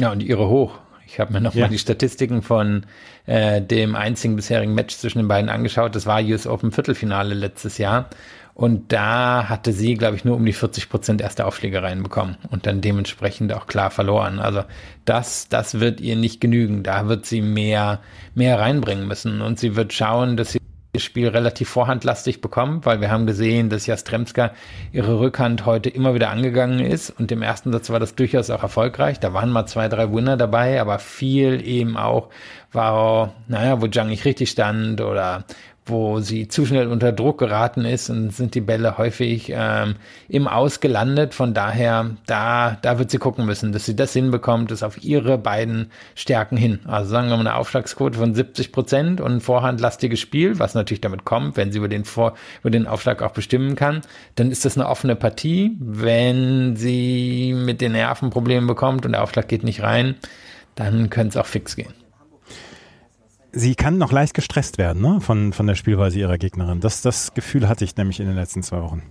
[0.00, 0.80] Ja, und ihre hoch.
[1.06, 1.68] Ich habe mir nochmal ja.
[1.68, 2.86] die Statistiken von
[3.26, 5.94] äh, dem einzigen bisherigen Match zwischen den beiden angeschaut.
[5.94, 8.08] Das war US Open Viertelfinale letztes Jahr.
[8.54, 12.66] Und da hatte sie, glaube ich, nur um die 40 Prozent erste Aufschläge reinbekommen und
[12.66, 14.38] dann dementsprechend auch klar verloren.
[14.38, 14.62] Also
[15.04, 16.84] das, das wird ihr nicht genügen.
[16.84, 18.00] Da wird sie mehr,
[18.34, 19.40] mehr reinbringen müssen.
[19.40, 20.60] Und sie wird schauen, dass sie
[20.96, 24.52] Spiel relativ vorhandlastig bekommen, weil wir haben gesehen, dass Jastremska
[24.92, 28.62] ihre Rückhand heute immer wieder angegangen ist und im ersten Satz war das durchaus auch
[28.62, 29.20] erfolgreich.
[29.20, 32.28] Da waren mal zwei, drei Winner dabei, aber viel eben auch
[32.72, 35.44] war, naja, wo Zhang nicht richtig stand oder
[35.86, 39.96] wo sie zu schnell unter Druck geraten ist und sind die Bälle häufig ähm,
[40.28, 41.34] im Aus gelandet.
[41.34, 45.36] Von daher, da, da wird sie gucken müssen, dass sie das hinbekommt, das auf ihre
[45.36, 46.80] beiden Stärken hin.
[46.86, 51.02] Also sagen wir mal eine Aufschlagsquote von 70 Prozent und ein vorhandlastiges Spiel, was natürlich
[51.02, 54.00] damit kommt, wenn sie über den, Vor über den Aufschlag auch bestimmen kann,
[54.36, 55.76] dann ist das eine offene Partie.
[55.78, 60.14] Wenn sie mit den Nerven Probleme bekommt und der Aufschlag geht nicht rein,
[60.76, 61.92] dann könnte es auch fix gehen
[63.54, 65.20] sie kann noch leicht gestresst werden ne?
[65.20, 66.80] von, von der Spielweise ihrer Gegnerin.
[66.80, 69.02] Das, das Gefühl hatte ich nämlich in den letzten zwei Wochen.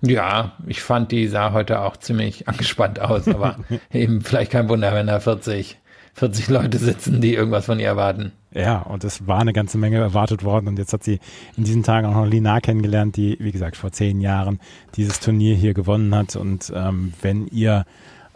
[0.00, 3.56] Ja, ich fand, die sah heute auch ziemlich angespannt aus, aber
[3.92, 5.78] eben vielleicht kein Wunder, wenn da 40,
[6.14, 8.32] 40 Leute sitzen, die irgendwas von ihr erwarten.
[8.52, 11.20] Ja, und es war eine ganze Menge erwartet worden und jetzt hat sie
[11.56, 14.58] in diesen Tagen auch noch Lina kennengelernt, die, wie gesagt, vor zehn Jahren
[14.96, 17.84] dieses Turnier hier gewonnen hat und ähm, wenn ihr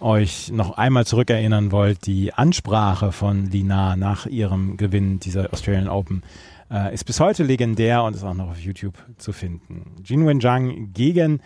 [0.02, 6.22] euch noch einmal zurückerinnern wollt, die Ansprache von Lina nach ihrem Gewinn dieser Australian Open
[6.70, 10.02] äh, ist bis heute legendär und ist auch noch auf YouTube zu finden.
[10.04, 11.40] Jinwen Zhang gegen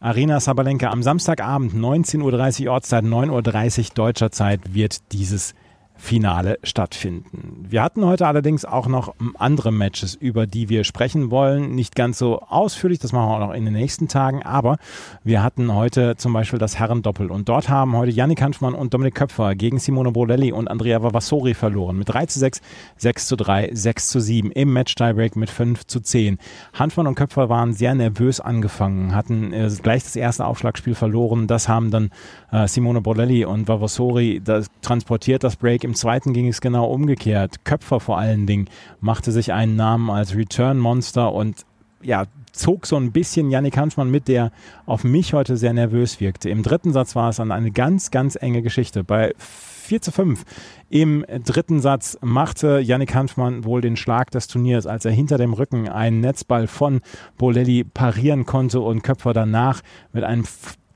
[0.00, 5.54] Arena Sabalenka am Samstagabend 19.30 Uhr Ortszeit, 9.30 Uhr deutscher Zeit wird dieses
[5.96, 7.64] Finale stattfinden.
[7.68, 11.74] Wir hatten heute allerdings auch noch andere Matches, über die wir sprechen wollen.
[11.74, 14.76] Nicht ganz so ausführlich, das machen wir auch noch in den nächsten Tagen, aber
[15.24, 19.14] wir hatten heute zum Beispiel das Herrendoppel und dort haben heute Yannick Hanfmann und Dominik
[19.14, 22.60] Köpfer gegen Simone Bolelli und Andrea Vavassori verloren mit 3 zu 6,
[22.98, 26.38] 6 zu 3, 6 zu 7 im Match-Tiebreak mit 5 zu 10.
[26.74, 31.46] Hanfmann und Köpfer waren sehr nervös angefangen, hatten äh, gleich das erste Aufschlagspiel verloren.
[31.46, 32.10] Das haben dann
[32.52, 34.42] äh, Simone Bolelli und Vavassori
[34.82, 37.64] transportiert, das Break im zweiten ging es genau umgekehrt.
[37.64, 38.68] Köpfer vor allen Dingen
[39.00, 41.64] machte sich einen Namen als Return Monster und
[42.02, 44.52] ja, zog so ein bisschen Yannick Hanfmann mit, der
[44.84, 46.50] auf mich heute sehr nervös wirkte.
[46.50, 49.04] Im dritten Satz war es dann eine ganz, ganz enge Geschichte.
[49.04, 50.44] Bei 4 zu 5
[50.88, 55.52] im dritten Satz machte Yannick Hanfmann wohl den Schlag des Turniers, als er hinter dem
[55.52, 57.00] Rücken einen Netzball von
[57.38, 60.44] Bolelli parieren konnte und Köpfer danach mit einem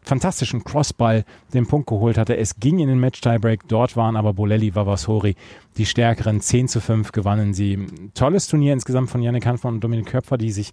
[0.02, 2.36] fantastischen Crossball den Punkt geholt hatte.
[2.36, 5.36] Es ging in den Match-Tiebreak, dort waren aber Bolelli, Vavasori
[5.76, 6.40] die stärkeren.
[6.40, 7.86] 10 zu 5 gewannen sie.
[8.14, 10.72] Tolles Turnier insgesamt von Janik Hanfmann und Dominik Köpfer, die sich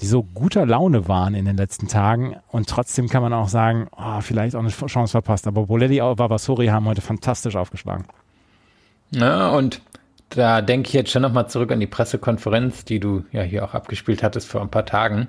[0.00, 3.86] die so guter Laune waren in den letzten Tagen und trotzdem kann man auch sagen,
[3.96, 5.46] oh, vielleicht auch eine Chance verpasst.
[5.46, 8.04] Aber Bolelli und Vavasori haben heute fantastisch aufgeschlagen.
[9.12, 9.80] Ja, und
[10.30, 13.74] da denke ich jetzt schon nochmal zurück an die Pressekonferenz, die du ja hier auch
[13.74, 15.28] abgespielt hattest vor ein paar Tagen.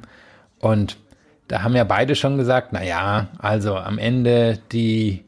[0.60, 0.98] Und
[1.48, 5.26] da haben ja beide schon gesagt, na ja, also am Ende die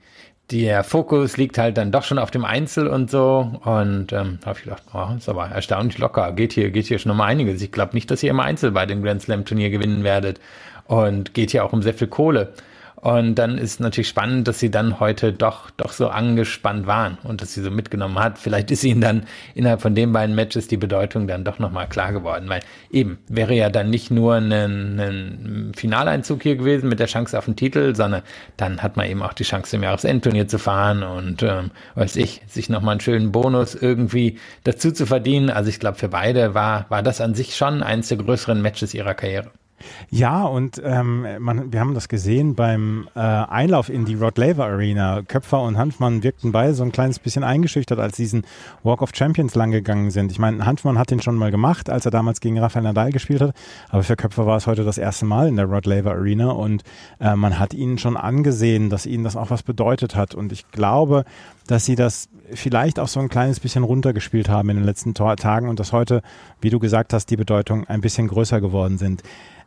[0.52, 3.52] der Fokus liegt halt dann doch schon auf dem Einzel und so.
[3.64, 6.32] Und ähm, habe ich gedacht, oh, ist aber erstaunlich locker.
[6.32, 7.62] Geht hier, geht hier schon um einiges.
[7.62, 10.40] Ich glaube nicht, dass ihr immer Einzel bei dem Grand Slam Turnier gewinnen werdet.
[10.86, 12.54] Und geht hier auch um sehr viel Kohle.
[13.00, 17.44] Und dann ist natürlich spannend, dass sie dann heute doch, doch so angespannt waren und
[17.44, 18.40] dass sie so mitgenommen hat.
[18.40, 22.12] Vielleicht ist ihnen dann innerhalb von den beiden Matches die Bedeutung dann doch nochmal klar
[22.12, 27.06] geworden, weil eben wäre ja dann nicht nur ein, ein Finaleinzug hier gewesen mit der
[27.06, 28.24] Chance auf den Titel, sondern
[28.58, 32.42] dann hat man eben auch die Chance im Jahresendturnier zu fahren und, ähm, weiß ich,
[32.48, 35.52] sich nochmal einen schönen Bonus irgendwie dazu zu verdienen.
[35.52, 38.96] Also ich glaube, für beide war, war das an sich schon eins der größeren Matches
[38.96, 39.52] ihrer Karriere.
[40.10, 44.66] Ja, und ähm, man, wir haben das gesehen beim äh, Einlauf in die Rod Laver
[44.66, 45.22] Arena.
[45.22, 48.44] Köpfer und Hanfmann wirkten beide so ein kleines bisschen eingeschüchtert, als diesen
[48.84, 50.32] Walk of Champions lang gegangen sind.
[50.32, 53.42] Ich meine, Hanfmann hat den schon mal gemacht, als er damals gegen Rafael Nadal gespielt
[53.42, 53.54] hat.
[53.90, 56.84] Aber für Köpfer war es heute das erste Mal in der Rod Laver Arena und
[57.20, 60.36] äh, man hat ihnen schon angesehen, dass ihnen das auch was bedeutet hat.
[60.36, 61.26] Und ich glaube,
[61.68, 65.70] dass sie das vielleicht auch so ein kleines bisschen runtergespielt haben in den letzten Tagen
[65.70, 66.22] und dass heute,
[66.62, 69.22] wie du gesagt hast, die Bedeutung ein bisschen größer geworden sind.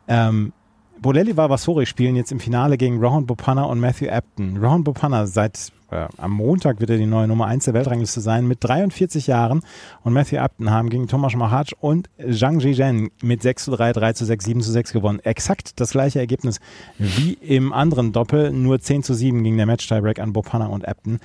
[0.07, 0.53] Ähm,
[0.99, 4.57] Bolelli war Vasori spielen jetzt im Finale gegen Rohan Bopanna und Matthew Apton.
[4.57, 8.47] Rohan Bopanna seit äh, am Montag wird er die neue Nummer 1 der Weltrangliste sein
[8.47, 9.61] mit 43 Jahren
[10.03, 14.13] und Matthew Apton haben gegen Thomas Mahatch und Zhang Zhizhen mit 6 zu 3, 3
[14.13, 15.19] zu 6, 7 zu 6 gewonnen.
[15.19, 16.59] Exakt das gleiche Ergebnis
[16.99, 21.19] wie im anderen Doppel, nur 10 zu 7 gegen der Match-Tiebreak an Bopanna und Apton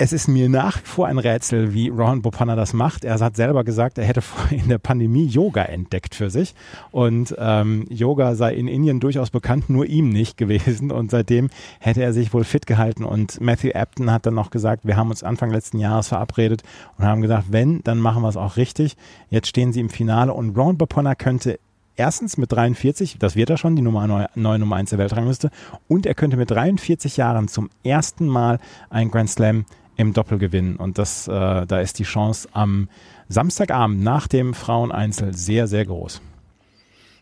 [0.00, 3.04] es ist mir nach wie vor ein Rätsel, wie Rohan Bopanna das macht.
[3.04, 6.54] Er hat selber gesagt, er hätte in der Pandemie Yoga entdeckt für sich.
[6.90, 10.90] Und ähm, Yoga sei in Indien durchaus bekannt, nur ihm nicht gewesen.
[10.90, 13.04] Und seitdem hätte er sich wohl fit gehalten.
[13.04, 16.62] Und Matthew Apton hat dann noch gesagt, wir haben uns Anfang letzten Jahres verabredet
[16.96, 18.96] und haben gesagt, wenn, dann machen wir es auch richtig.
[19.28, 21.58] Jetzt stehen sie im Finale und Rohan Bopanna könnte
[21.96, 25.50] erstens mit 43, das wird er schon, die Nummer, neue Nummer 1 der Weltrangliste,
[25.86, 28.58] und er könnte mit 43 Jahren zum ersten Mal
[28.88, 29.66] ein Grand Slam
[30.00, 30.76] im Doppel gewinnen.
[30.76, 32.88] Und das, äh, da ist die Chance am
[33.28, 36.22] Samstagabend nach dem Fraueneinzel sehr, sehr groß.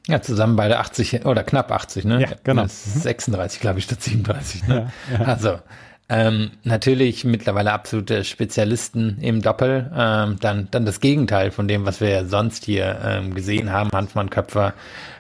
[0.07, 2.23] Ja, zusammen beide 80 oder knapp 80, ne?
[2.23, 2.65] Ja, genau.
[2.67, 4.91] 36, glaube ich, statt 37, ne?
[5.11, 5.25] Ja, ja.
[5.27, 5.59] Also,
[6.11, 9.91] Ähm, natürlich mittlerweile absolute Spezialisten im Doppel.
[9.95, 13.91] Ähm, dann, dann das Gegenteil von dem, was wir sonst hier ähm, gesehen haben.
[13.93, 14.73] Hanfmann Köpfer,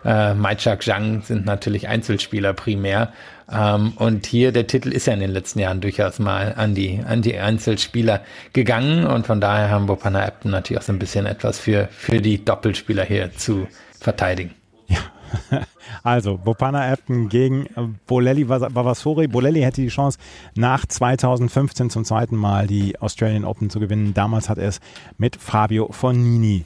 [0.04, 3.12] äh, Maichak Zhang sind natürlich Einzelspieler primär.
[3.52, 7.00] Ähm, und hier der Titel ist ja in den letzten Jahren durchaus mal an die,
[7.06, 8.22] an die Einzelspieler
[8.54, 9.06] gegangen.
[9.06, 12.42] Und von daher haben Bopana Apton natürlich auch so ein bisschen etwas für, für die
[12.42, 13.68] Doppelspieler hier zu
[14.00, 14.57] verteidigen.
[16.02, 19.26] Also, Bopana Apton gegen äh, Bolelli Bavasori.
[19.26, 20.18] Bolelli hätte die Chance,
[20.54, 24.14] nach 2015 zum zweiten Mal die Australian Open zu gewinnen.
[24.14, 24.80] Damals hat er es
[25.16, 26.64] mit Fabio gewonnen.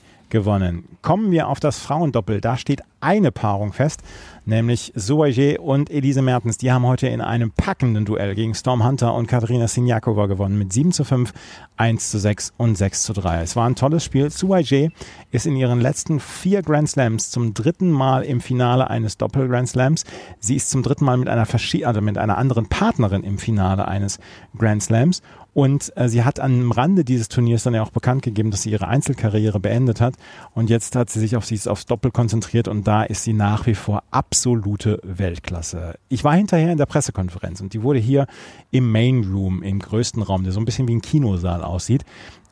[1.03, 2.41] Kommen wir auf das Frauendoppel.
[2.41, 4.01] Da steht eine Paarung fest,
[4.47, 6.57] nämlich Suaje und Elise Mertens.
[6.57, 10.73] Die haben heute in einem packenden Duell gegen Storm Hunter und Katharina Sinjakova gewonnen mit
[10.73, 11.33] 7 zu 5,
[11.77, 13.43] 1 zu 6 und 6 zu 3.
[13.43, 14.31] Es war ein tolles Spiel.
[14.31, 14.91] Suaje
[15.33, 19.69] ist in ihren letzten vier Grand Slams zum dritten Mal im Finale eines Doppel Grand
[19.69, 20.05] Slams.
[20.39, 21.47] Sie ist zum dritten Mal mit einer,
[21.85, 24.19] also mit einer anderen Partnerin im Finale eines
[24.57, 25.21] Grand Slams
[25.55, 28.71] und äh, sie hat am Rande dieses Turniers dann ja auch bekannt gegeben, dass sie
[28.71, 30.15] ihre Einzelkarriere beendet hat.
[30.55, 33.67] Und jetzt hat sie sich auf sie aufs Doppel konzentriert und da ist sie nach
[33.67, 35.99] wie vor absolute Weltklasse.
[36.09, 38.27] Ich war hinterher in der Pressekonferenz und die wurde hier
[38.71, 42.05] im Main Room, im größten Raum, der so ein bisschen wie ein Kinosaal aussieht,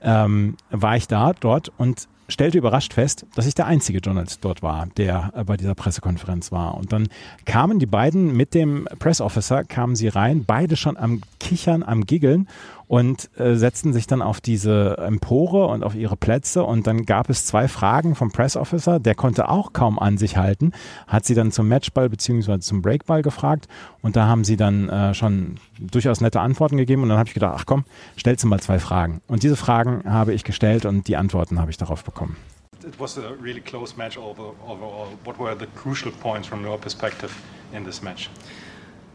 [0.02, 4.62] ähm, war ich da dort und stellte überrascht fest, dass ich der einzige Journalist dort
[4.62, 6.76] war, der äh, bei dieser Pressekonferenz war.
[6.76, 7.08] Und dann
[7.44, 12.06] kamen die beiden mit dem Press Officer, kamen sie rein, beide schon am Kichern, am
[12.06, 12.48] Giggeln
[12.90, 17.30] und äh, setzten sich dann auf diese Empore und auf ihre Plätze und dann gab
[17.30, 20.72] es zwei Fragen vom Press Officer, der konnte auch kaum an sich halten,
[21.06, 23.68] hat sie dann zum Matchball beziehungsweise zum Breakball gefragt
[24.02, 27.34] und da haben sie dann äh, schon durchaus nette Antworten gegeben und dann habe ich
[27.34, 27.84] gedacht, ach komm,
[28.18, 29.20] stellst du mal zwei Fragen.
[29.28, 32.36] Und diese Fragen habe ich gestellt und die Antworten habe ich darauf bekommen.
[32.84, 35.06] It was a really close match overall.
[35.24, 37.30] What were the crucial points from your perspective
[37.72, 38.28] in this match?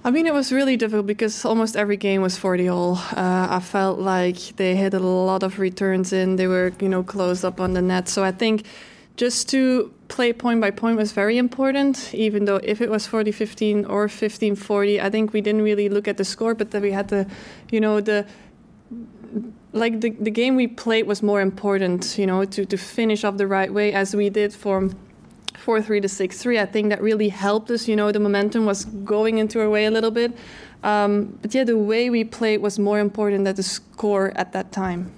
[0.06, 2.98] I mean, it was really difficult because almost every game was 40 all.
[3.18, 6.36] Uh, I felt like they had a lot of returns in.
[6.36, 8.08] They were, you know, closed up on the net.
[8.08, 8.68] So I think
[9.18, 13.32] just to play point by point was very important, even though if it was 40
[13.32, 16.84] 15 or 15 40, I think we didn't really look at the score, but that
[16.84, 17.26] we had the,
[17.72, 18.28] you know, the
[19.74, 23.38] like the, the game we played was more important, you know, to, to finish off
[23.38, 24.88] the right way as we did for
[25.66, 26.60] 4 3 to 6 3.
[26.60, 27.88] I think that really helped us.
[27.88, 30.32] You know, the momentum was going into our way a little bit.
[30.84, 34.72] Um, but yeah, the way we played was more important than the score at that
[34.72, 35.12] time.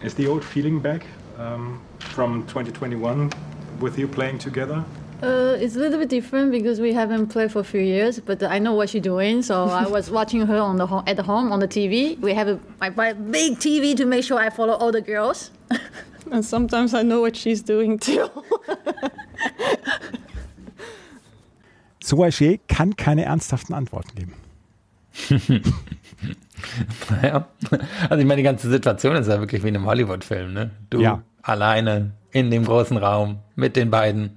[0.00, 1.04] Is the old feeling back
[1.38, 3.30] um, from 2021
[3.78, 4.82] with you playing together?
[5.22, 8.42] Uh, it's a little bit different because we haven't played for a few years, but
[8.42, 9.42] I know what she's doing.
[9.42, 12.18] So I was watching her on the home, at the home on the TV.
[12.20, 15.50] We have a my, my big TV to make sure I follow all the girls.
[16.30, 18.28] And sometimes I know what she's doing too.
[22.02, 24.34] Suache kann keine ernsthaften Antworten geben.
[27.10, 27.46] naja,
[28.08, 30.70] also ich meine, die ganze Situation ist ja wirklich wie in einem Hollywood-Film, ne?
[30.90, 31.22] Du ja.
[31.42, 34.30] alleine in dem großen Raum mit den beiden.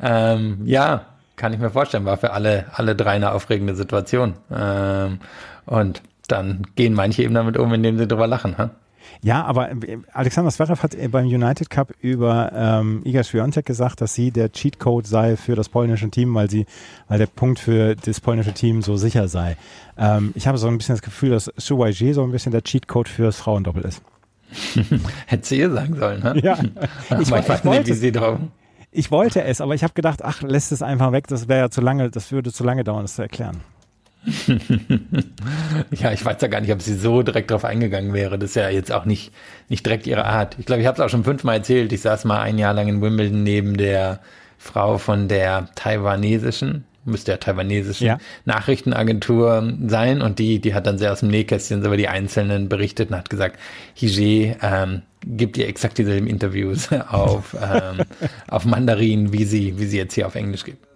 [0.00, 4.34] Ähm, ja, kann ich mir vorstellen, war für alle, alle drei eine aufregende Situation.
[4.52, 5.18] Ähm,
[5.66, 8.58] und dann gehen manche eben damit um, indem sie drüber lachen.
[8.58, 8.70] Ha?
[9.22, 14.14] Ja, aber äh, Alexander Zverev hat beim United Cup über ähm, Iga Swiatek gesagt, dass
[14.14, 16.66] sie der Cheatcode sei für das polnische Team, weil sie,
[17.08, 19.56] weil der Punkt für das polnische Team so sicher sei.
[19.96, 23.08] Ähm, ich habe so ein bisschen das Gefühl, dass Suwaje so ein bisschen der Cheatcode
[23.08, 24.02] fürs Frauendoppel ist.
[25.26, 26.40] Hätte sie ihr sagen sollen, ne?
[26.42, 26.58] Ja.
[27.10, 28.38] ich, ich, weiß nicht, wie sie drauf.
[28.90, 31.70] Ich wollte es, aber ich habe gedacht, ach, lässt es einfach weg, das wäre ja
[31.70, 33.58] zu lange, das würde zu lange dauern, das zu erklären.
[35.92, 38.38] ja, ich weiß ja gar nicht, ob sie so direkt drauf eingegangen wäre.
[38.38, 39.32] Das ist ja jetzt auch nicht,
[39.68, 40.56] nicht direkt ihre Art.
[40.58, 41.92] Ich glaube, ich habe es auch schon fünfmal erzählt.
[41.92, 44.20] Ich saß mal ein Jahr lang in Wimbledon neben der
[44.58, 48.18] Frau von der taiwanesischen, müsste ja taiwanesischen ja.
[48.44, 53.10] Nachrichtenagentur sein und die, die hat dann sehr aus dem Nähkästchen über die Einzelnen berichtet
[53.10, 53.58] und hat gesagt,
[53.94, 58.04] Hige ähm, gibt ihr exakt dieselben Interviews auf, ähm,
[58.48, 60.87] auf Mandarin, wie sie, wie sie jetzt hier auf Englisch gibt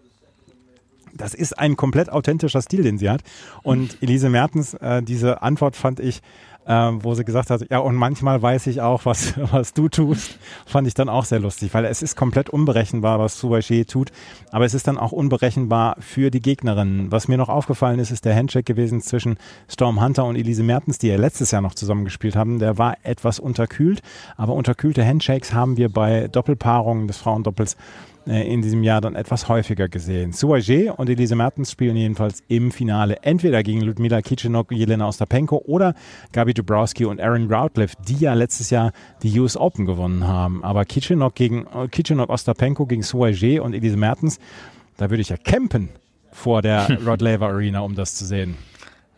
[1.14, 3.22] das ist ein komplett authentischer Stil, den sie hat.
[3.62, 6.22] Und Elise Mertens, äh, diese Antwort fand ich,
[6.66, 10.38] äh, wo sie gesagt hat, ja, und manchmal weiß ich auch, was, was du tust,
[10.66, 14.10] fand ich dann auch sehr lustig, weil es ist komplett unberechenbar, was Subaché tut,
[14.50, 17.10] aber es ist dann auch unberechenbar für die Gegnerinnen.
[17.10, 19.36] Was mir noch aufgefallen ist, ist der Handshake gewesen zwischen
[19.68, 22.58] Storm Hunter und Elise Mertens, die ja letztes Jahr noch zusammengespielt haben.
[22.58, 24.02] Der war etwas unterkühlt,
[24.36, 27.76] aber unterkühlte Handshakes haben wir bei Doppelpaarungen des Frauendoppels
[28.26, 30.32] in diesem Jahr dann etwas häufiger gesehen.
[30.32, 35.94] Suaje und Elise Mertens spielen jedenfalls im Finale entweder gegen Ludmila Kichenok, Jelena Ostapenko oder
[36.32, 40.62] Gabi Dubrowski und Aaron Routliff, die ja letztes Jahr die US Open gewonnen haben.
[40.62, 44.38] Aber Kichenok gegen Kichenok Ostapenko gegen Suaje und Elise Mertens,
[44.96, 45.88] da würde ich ja campen
[46.30, 48.56] vor der Rod Laver Arena, um das zu sehen.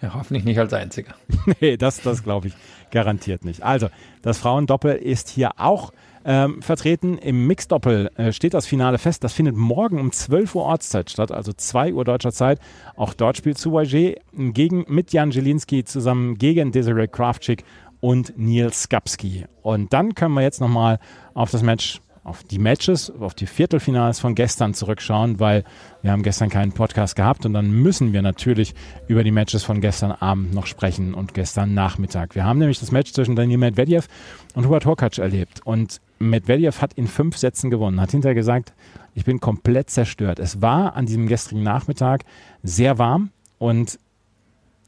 [0.00, 1.14] Ja, hoffentlich nicht als Einziger.
[1.60, 2.54] nee, das, das glaube ich
[2.90, 3.62] garantiert nicht.
[3.62, 3.88] Also,
[4.22, 5.92] das Frauendoppel ist hier auch
[6.24, 7.18] ähm, vertreten.
[7.18, 9.24] Im Mixdoppel äh, steht das Finale fest.
[9.24, 12.60] Das findet morgen um 12 Uhr Ortszeit statt, also 2 Uhr deutscher Zeit.
[12.96, 17.64] Auch dort spielt Suwaje gegen, mit Jan Jelinski zusammen gegen Desiree Kraftschick
[18.00, 19.46] und Neil Skapski.
[19.62, 20.98] Und dann können wir jetzt nochmal
[21.32, 25.62] auf das Match auf die Matches, auf die Viertelfinals von gestern zurückschauen, weil
[26.00, 28.74] wir haben gestern keinen Podcast gehabt und dann müssen wir natürlich
[29.08, 32.34] über die Matches von gestern Abend noch sprechen und gestern Nachmittag.
[32.34, 34.08] Wir haben nämlich das Match zwischen Daniel Medvedev
[34.54, 38.72] und Hubert Horkacz erlebt und Medvedev hat in fünf Sätzen gewonnen, hat hinterher gesagt,
[39.14, 40.38] ich bin komplett zerstört.
[40.38, 42.24] Es war an diesem gestrigen Nachmittag
[42.62, 43.98] sehr warm und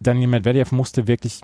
[0.01, 1.43] Daniel Medvedev musste wirklich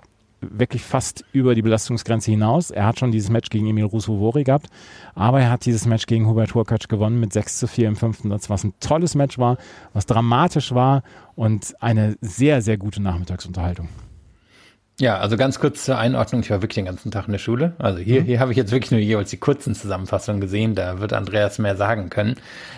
[0.51, 2.71] wirklich fast über die Belastungsgrenze hinaus.
[2.71, 4.67] Er hat schon dieses Match gegen Emil Rusuvori gehabt,
[5.15, 8.29] aber er hat dieses Match gegen Hubert Hurkacz gewonnen mit 6 zu 4 im fünften
[8.29, 9.57] Satz, was ein tolles Match war,
[9.93, 11.03] was dramatisch war
[11.35, 13.89] und eine sehr, sehr gute Nachmittagsunterhaltung.
[14.99, 16.41] Ja, also ganz kurz zur Einordnung.
[16.41, 17.73] Ich war wirklich den ganzen Tag in der Schule.
[17.79, 18.25] Also hier, mhm.
[18.25, 20.75] hier habe ich jetzt wirklich nur jeweils die kurzen Zusammenfassungen gesehen.
[20.75, 22.35] Da wird Andreas mehr sagen können.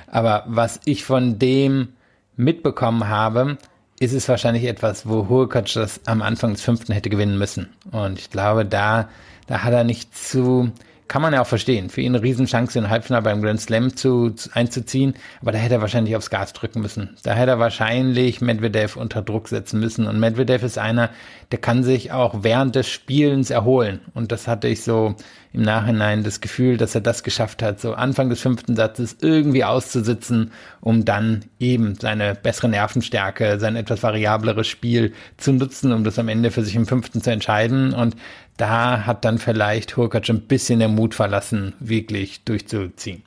[0.08, 1.90] Aber was ich von dem
[2.38, 3.58] mitbekommen habe,
[4.00, 7.70] ist es wahrscheinlich etwas, wo Hurkacz das am Anfang des fünften hätte gewinnen müssen.
[7.92, 9.10] Und ich glaube, da,
[9.48, 10.72] da hat er nicht zu,
[11.08, 11.90] kann man ja auch verstehen.
[11.90, 15.14] Für ihn eine Riesenchance, in Halbfinale beim Grand Slam zu, zu, einzuziehen.
[15.42, 17.16] Aber da hätte er wahrscheinlich aufs Gas drücken müssen.
[17.24, 20.08] Da hätte er wahrscheinlich Medvedev unter Druck setzen müssen.
[20.08, 21.12] Und Medvedev ist einer,
[21.52, 24.00] der kann sich auch während des Spielens erholen.
[24.14, 25.16] Und das hatte ich so
[25.56, 29.64] im Nachhinein das Gefühl, dass er das geschafft hat, so Anfang des fünften Satzes irgendwie
[29.64, 36.20] auszusitzen, um dann eben seine bessere Nervenstärke, sein etwas variableres Spiel zu nutzen, um das
[36.20, 37.94] am Ende für sich im fünften zu entscheiden.
[37.94, 38.18] Und
[38.58, 43.24] da hat dann vielleicht Hurkacz ein bisschen der Mut verlassen, wirklich durchzuziehen.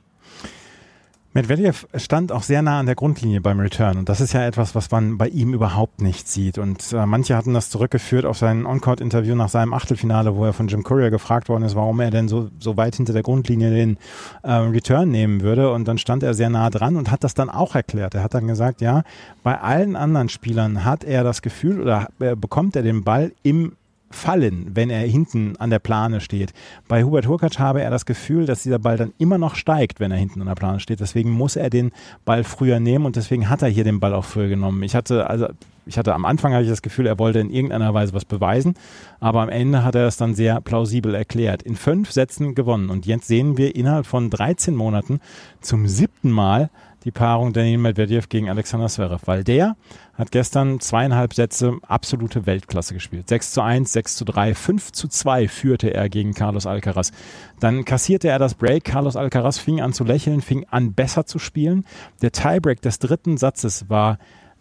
[1.31, 4.73] Medvedev stand auch sehr nah an der Grundlinie beim Return und das ist ja etwas,
[4.73, 6.57] was man bei ihm überhaupt nicht sieht.
[6.57, 10.67] Und äh, manche hatten das zurückgeführt auf sein On-Court-Interview nach seinem Achtelfinale, wo er von
[10.67, 13.97] Jim Courier gefragt worden ist, warum er denn so, so weit hinter der Grundlinie den
[14.41, 15.71] äh, Return nehmen würde.
[15.71, 18.15] Und dann stand er sehr nah dran und hat das dann auch erklärt.
[18.15, 19.03] Er hat dann gesagt, ja,
[19.43, 23.73] bei allen anderen Spielern hat er das Gefühl oder äh, bekommt er den Ball im
[24.11, 26.53] fallen, wenn er hinten an der Plane steht.
[26.87, 30.11] Bei Hubert Hurkacz habe er das Gefühl, dass dieser Ball dann immer noch steigt, wenn
[30.11, 30.99] er hinten an der Plane steht.
[30.99, 31.91] Deswegen muss er den
[32.25, 34.83] Ball früher nehmen und deswegen hat er hier den Ball auch früher genommen.
[34.83, 35.47] Ich hatte also
[35.85, 38.75] ich hatte am Anfang hatte ich das Gefühl, er wollte in irgendeiner Weise was beweisen,
[39.19, 41.63] aber am Ende hat er es dann sehr plausibel erklärt.
[41.63, 45.19] In fünf Sätzen gewonnen und jetzt sehen wir innerhalb von 13 Monaten
[45.61, 46.69] zum siebten Mal
[47.03, 49.75] die Paarung Daniel Medvedev gegen Alexander Zverev, weil der
[50.13, 53.29] hat gestern zweieinhalb Sätze absolute Weltklasse gespielt.
[53.29, 57.11] 6 zu 1, 6 zu 3, 5 zu 2 führte er gegen Carlos Alcaraz.
[57.59, 58.83] Dann kassierte er das Break.
[58.83, 61.85] Carlos Alcaraz fing an zu lächeln, fing an besser zu spielen.
[62.21, 64.17] Der Tiebreak des dritten Satzes war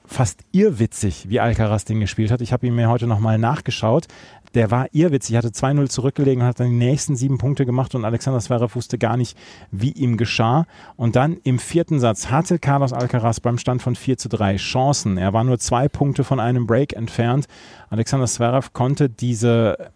[0.08, 2.40] fast irrwitzig, wie Alcaraz den gespielt hat.
[2.40, 4.06] Ich habe ihn mir heute nochmal nachgeschaut
[4.54, 8.04] der war irrwitzig, hatte 2-0 zurückgelegen und hat dann die nächsten sieben Punkte gemacht und
[8.04, 9.36] Alexander Zverev wusste gar nicht,
[9.70, 10.66] wie ihm geschah.
[10.96, 15.18] Und dann im vierten Satz hatte Carlos Alcaraz beim Stand von 4 zu 3 Chancen.
[15.18, 17.46] Er war nur zwei Punkte von einem Break entfernt.
[17.90, 19.90] Alexander Zverev konnte diese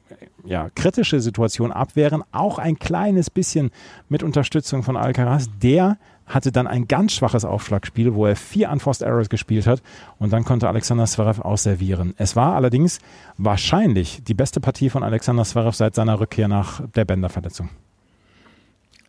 [0.45, 3.71] ja, kritische Situation abwehren, auch ein kleines bisschen
[4.09, 9.03] mit Unterstützung von Alcaraz, der hatte dann ein ganz schwaches Aufschlagspiel, wo er vier Unforced
[9.03, 9.83] Errors gespielt hat
[10.19, 12.15] und dann konnte Alexander Zverev ausservieren.
[12.17, 13.01] Es war allerdings
[13.39, 17.71] wahrscheinlich die beste Partie von Alexander Zverev seit seiner Rückkehr nach der Bänderverletzung.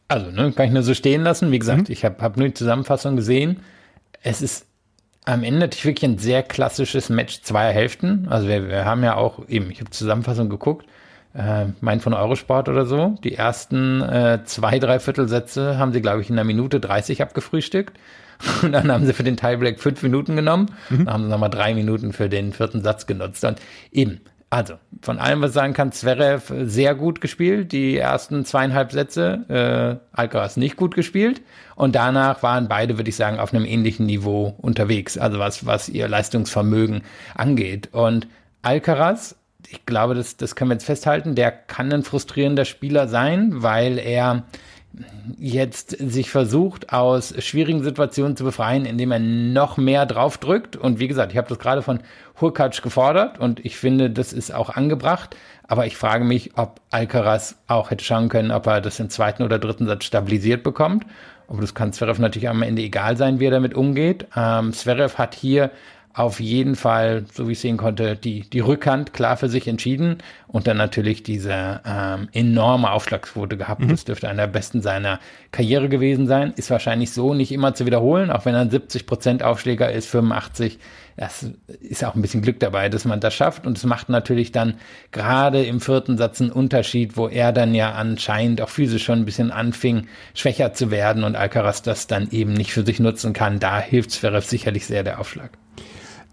[0.08, 1.52] Also, ne, kann ich nur so stehen lassen.
[1.52, 1.94] Wie gesagt, mhm.
[1.94, 3.62] ich habe hab nur die Zusammenfassung gesehen.
[4.22, 4.68] Es ist
[5.26, 8.28] am Ende natürlich wirklich ein sehr klassisches Match zweier Hälften.
[8.30, 10.86] Also wir, wir haben ja auch eben, ich habe Zusammenfassung geguckt,
[11.34, 13.16] äh, mein von Eurosport oder so.
[13.24, 17.98] Die ersten äh, zwei, drei Viertelsätze haben sie, glaube ich, in einer Minute 30 abgefrühstückt.
[18.62, 20.72] Und dann haben sie für den Tiebreak fünf Minuten genommen.
[20.90, 21.06] Mhm.
[21.06, 23.44] Dann haben sie nochmal drei Minuten für den vierten Satz genutzt.
[23.46, 23.60] Und
[23.92, 27.72] eben, also von allem, was ich sagen kann, Zverev sehr gut gespielt.
[27.72, 31.42] Die ersten zweieinhalb Sätze, äh, Alcaraz nicht gut gespielt.
[31.76, 35.18] Und danach waren beide, würde ich sagen, auf einem ähnlichen Niveau unterwegs.
[35.18, 37.02] Also was, was ihr Leistungsvermögen
[37.34, 37.90] angeht.
[37.94, 38.28] Und
[38.62, 39.36] Alcaraz
[39.70, 43.98] ich glaube, das, das können wir jetzt festhalten, der kann ein frustrierender Spieler sein, weil
[43.98, 44.44] er
[45.40, 50.76] jetzt sich versucht, aus schwierigen Situationen zu befreien, indem er noch mehr draufdrückt.
[50.76, 52.00] Und wie gesagt, ich habe das gerade von
[52.40, 55.36] Hurkacz gefordert und ich finde, das ist auch angebracht.
[55.68, 59.44] Aber ich frage mich, ob Alcaraz auch hätte schauen können, ob er das im zweiten
[59.44, 61.06] oder dritten Satz stabilisiert bekommt.
[61.48, 64.28] Aber das kann Zverev natürlich am Ende egal sein, wie er damit umgeht.
[64.36, 65.72] Ähm, Zverev hat hier
[66.14, 70.20] auf jeden Fall, so wie ich sehen konnte, die, die Rückhand klar für sich entschieden
[70.48, 73.82] und dann natürlich diese ähm, enorme Aufschlagsquote gehabt.
[73.82, 73.90] Mhm.
[73.90, 75.20] Das dürfte einer der besten seiner
[75.52, 76.54] Karriere gewesen sein.
[76.56, 80.08] Ist wahrscheinlich so nicht immer zu wiederholen, auch wenn er ein 70 Prozent Aufschläger ist,
[80.08, 80.80] 85
[81.16, 81.46] das
[81.82, 83.68] ist auch ein bisschen Glück dabei, dass man das schafft.
[83.68, 84.76] Und es macht natürlich dann
[85.12, 89.26] gerade im vierten Satz einen Unterschied, wo er dann ja anscheinend auch physisch schon ein
[89.26, 93.60] bisschen anfing, schwächer zu werden und Alcaraz das dann eben nicht für sich nutzen kann.
[93.60, 95.52] Da hilft Zverev sicherlich sehr der Aufschlag.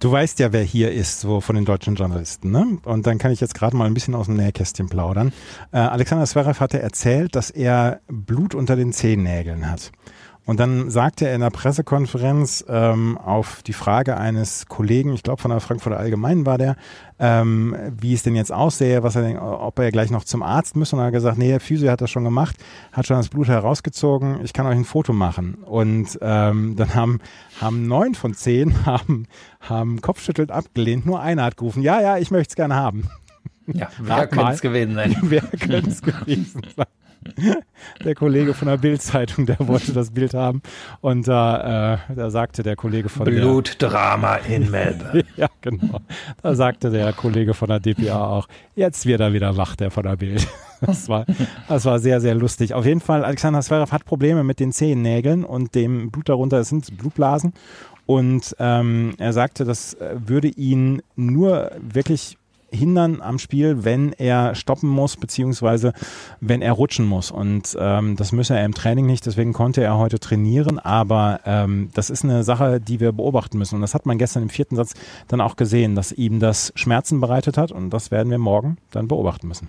[0.01, 2.78] Du weißt ja, wer hier ist, so von den deutschen Journalisten, ne?
[2.84, 5.30] Und dann kann ich jetzt gerade mal ein bisschen aus dem Nähkästchen plaudern.
[5.72, 9.92] Äh, Alexander Zverev hatte erzählt, dass er Blut unter den Zehennägeln hat.
[10.51, 15.40] Und dann sagte er in der Pressekonferenz ähm, auf die Frage eines Kollegen, ich glaube
[15.40, 16.74] von der Frankfurter Allgemeinen war der,
[17.20, 20.74] ähm, wie es denn jetzt aussähe, was er denn, ob er gleich noch zum Arzt
[20.74, 20.96] müsse.
[20.96, 22.57] Und er hat gesagt, nee, der Physio hat das schon gemacht,
[22.90, 25.55] hat schon das Blut herausgezogen, ich kann euch ein Foto machen.
[25.55, 27.20] Und ähm, dann haben,
[27.61, 29.28] haben neun von zehn haben,
[29.61, 33.09] haben kopfschüttelt abgelehnt, nur einer hat gerufen, ja, ja, ich möchte es gerne haben.
[33.68, 35.16] Ja, wer könnte es gewesen sein?
[35.22, 36.86] wer könnte es gewesen sein?
[38.05, 40.62] der Kollege von der Bild-Zeitung, der wollte das Bild haben.
[41.01, 45.25] Und da, äh, da sagte der Kollege von Blutdrama in Melbourne.
[45.37, 46.01] ja, genau.
[46.43, 50.05] Da sagte der Kollege von der DPA auch, jetzt wird er wieder wach, der von
[50.05, 50.47] der Bild.
[50.83, 51.27] Das war,
[51.68, 52.73] das war sehr, sehr lustig.
[52.73, 56.59] Auf jeden Fall, Alexander Zverev hat Probleme mit den Zehennägeln und dem Blut darunter.
[56.59, 57.53] Es sind Blutblasen.
[58.07, 62.39] Und ähm, er sagte, das äh, würde ihn nur wirklich
[62.71, 65.93] hindern am Spiel, wenn er stoppen muss, beziehungsweise
[66.41, 67.31] wenn er rutschen muss.
[67.31, 70.79] Und ähm, das müsse er im Training nicht, deswegen konnte er heute trainieren.
[70.79, 73.77] Aber ähm, das ist eine Sache, die wir beobachten müssen.
[73.77, 74.95] Und das hat man gestern im vierten Satz
[75.29, 77.73] dann auch gesehen, dass ihm das Schmerzen bereitet hat.
[77.73, 79.68] Und das werden wir morgen dann beobachten müssen.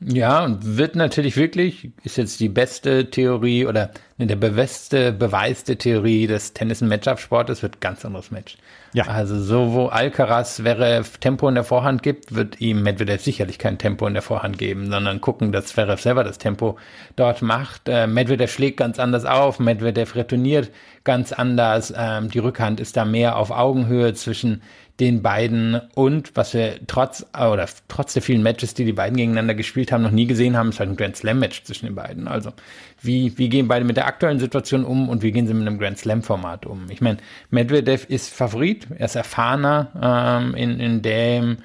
[0.00, 5.64] Ja, und wird natürlich wirklich, ist jetzt die beste Theorie oder ne, der beste Beweis
[5.64, 8.58] der Theorie des Tennis- und Matchup-Sportes wird ganz anderes Match.
[8.92, 9.04] Ja.
[9.04, 13.78] Also so, wo Alcaraz wäre Tempo in der Vorhand gibt, wird ihm Medvedev sicherlich kein
[13.78, 16.78] Tempo in der Vorhand geben, sondern gucken, dass Zverev selber das Tempo
[17.16, 17.88] dort macht.
[17.88, 20.70] Äh, Medvedev schlägt ganz anders auf, Medvedev retourniert
[21.04, 21.92] ganz anders.
[21.96, 24.62] Ähm, die Rückhand ist da mehr auf Augenhöhe zwischen
[25.00, 29.54] den beiden und was wir trotz oder trotz der vielen Matches, die die beiden gegeneinander
[29.54, 32.26] gespielt haben, noch nie gesehen haben, ist halt ein Grand Slam Match zwischen den beiden.
[32.26, 32.52] Also
[33.00, 35.78] wie, wie gehen beide mit der aktuellen Situation um und wie gehen sie mit einem
[35.78, 36.86] Grand Slam Format um?
[36.90, 37.18] Ich meine,
[37.50, 41.58] Medvedev ist Favorit, er ist erfahrener ähm, in, in dem,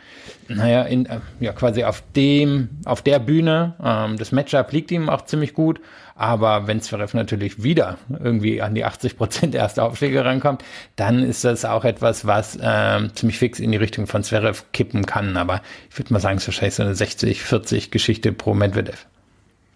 [0.48, 3.74] naja, in, äh, ja quasi auf dem, auf der Bühne.
[3.84, 5.80] Ähm, das Matchup liegt ihm auch ziemlich gut.
[6.16, 10.64] Aber wenn Zverev natürlich wieder irgendwie an die 80 Prozent erste Aufschläge rankommt,
[10.96, 15.06] dann ist das auch etwas, was ähm, ziemlich fix in die Richtung von Zverev kippen
[15.06, 15.38] kann.
[15.38, 19.08] Aber ich würde mal sagen, es ist wahrscheinlich so eine 60-40 Geschichte pro Medvedev.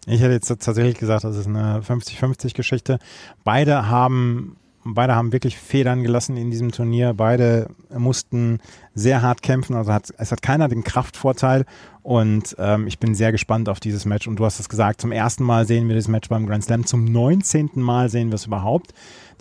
[0.05, 2.99] Ich hätte jetzt tatsächlich gesagt, das ist eine 50-50 Geschichte.
[3.43, 4.55] Beide haben
[4.93, 7.13] beide haben wirklich Federn gelassen in diesem Turnier.
[7.13, 8.59] Beide mussten
[8.93, 9.75] sehr hart kämpfen.
[9.75, 11.65] Also hat, es hat keiner den Kraftvorteil.
[12.03, 14.27] Und ähm, ich bin sehr gespannt auf dieses Match.
[14.27, 16.85] Und du hast es gesagt, zum ersten Mal sehen wir das Match beim Grand Slam.
[16.85, 17.71] Zum 19.
[17.75, 18.93] Mal sehen wir es überhaupt.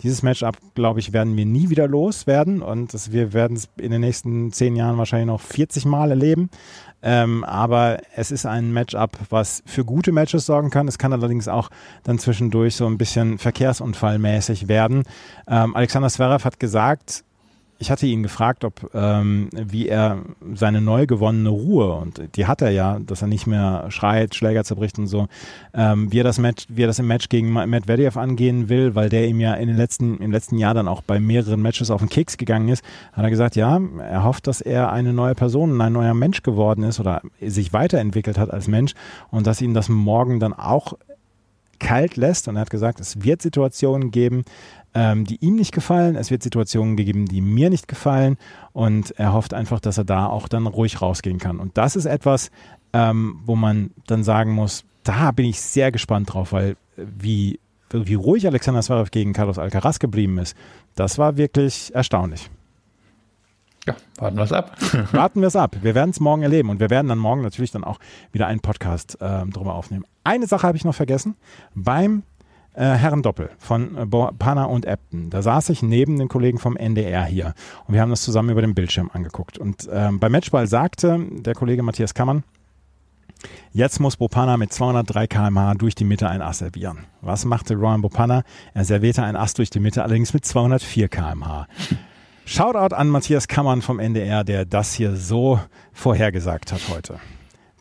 [0.03, 2.61] Dieses Matchup, glaube ich, werden wir nie wieder loswerden.
[2.61, 6.49] Und das, wir werden es in den nächsten zehn Jahren wahrscheinlich noch 40 Mal erleben.
[7.01, 10.87] Ähm, aber es ist ein Matchup, was für gute Matches sorgen kann.
[10.87, 11.69] Es kann allerdings auch
[12.03, 15.03] dann zwischendurch so ein bisschen verkehrsunfallmäßig werden.
[15.47, 17.23] Ähm, Alexander Zverev hat gesagt,
[17.79, 20.19] ich hatte ihn gefragt, ob ähm, wie er
[20.53, 24.63] seine neu gewonnene Ruhe und die hat er ja, dass er nicht mehr schreit, Schläger
[24.63, 25.27] zerbricht und so,
[25.73, 29.09] ähm, wie er das Match, wie er das im Match gegen Medvedev angehen will, weil
[29.09, 32.01] der ihm ja in den letzten im letzten Jahr dann auch bei mehreren Matches auf
[32.01, 35.79] den Keks gegangen ist, hat er gesagt, ja, er hofft, dass er eine neue Person,
[35.79, 38.93] ein neuer Mensch geworden ist oder sich weiterentwickelt hat als Mensch
[39.29, 40.93] und dass ihn das morgen dann auch
[41.79, 44.43] kalt lässt und er hat gesagt, es wird Situationen geben,
[44.93, 46.15] ähm, die ihm nicht gefallen.
[46.15, 48.37] Es wird Situationen geben, die mir nicht gefallen.
[48.73, 51.59] Und er hofft einfach, dass er da auch dann ruhig rausgehen kann.
[51.59, 52.49] Und das ist etwas,
[52.93, 57.59] ähm, wo man dann sagen muss, da bin ich sehr gespannt drauf, weil äh, wie,
[57.91, 60.55] wie ruhig Alexander Zverev gegen Carlos Alcaraz geblieben ist,
[60.95, 62.49] das war wirklich erstaunlich.
[63.87, 64.77] Ja, warten wir es ab.
[65.13, 65.77] warten wir es ab.
[65.81, 67.99] Wir werden es morgen erleben und wir werden dann morgen natürlich dann auch
[68.31, 70.05] wieder einen Podcast äh, drüber aufnehmen.
[70.23, 71.35] Eine Sache habe ich noch vergessen.
[71.73, 72.23] Beim
[72.73, 75.29] äh, Herrendoppel von äh, Pana und Epton.
[75.29, 77.53] Da saß ich neben den Kollegen vom NDR hier
[77.87, 79.57] und wir haben das zusammen über den Bildschirm angeguckt.
[79.57, 82.43] Und ähm, beim Matchball sagte der Kollege Matthias Kammern,
[83.71, 87.05] Jetzt muss Bopana mit 203 km/h durch die Mitte ein Ass servieren.
[87.21, 88.43] Was machte Ryan Bopana?
[88.73, 91.67] Er servierte ein Ass durch die Mitte, allerdings mit 204 km/h.
[92.47, 95.59] Shoutout an Matthias Kammern vom NDR, der das hier so
[95.91, 97.19] vorhergesagt hat heute.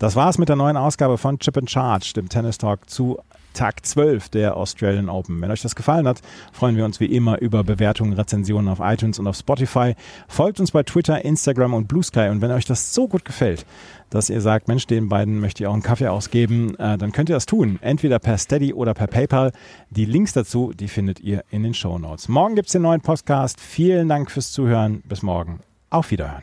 [0.01, 3.17] Das war es mit der neuen Ausgabe von Chip and Charge, dem Tennis Talk zu
[3.57, 5.41] Tag 12 der Australian Open.
[5.41, 6.21] Wenn euch das gefallen hat,
[6.53, 9.95] freuen wir uns wie immer über Bewertungen, Rezensionen auf iTunes und auf Spotify.
[10.29, 12.29] Folgt uns bei Twitter, Instagram und Blue Sky.
[12.29, 13.65] Und wenn euch das so gut gefällt,
[14.11, 17.29] dass ihr sagt, Mensch, den beiden möchte ich auch einen Kaffee ausgeben, äh, dann könnt
[17.29, 17.79] ihr das tun.
[17.81, 19.53] Entweder per Steady oder per PayPal.
[19.91, 22.29] Die Links dazu, die findet ihr in den Show Notes.
[22.29, 23.61] Morgen gibt es den neuen Podcast.
[23.61, 25.03] Vielen Dank fürs Zuhören.
[25.09, 25.61] Bis morgen.
[25.91, 26.43] Auf Wiederhören.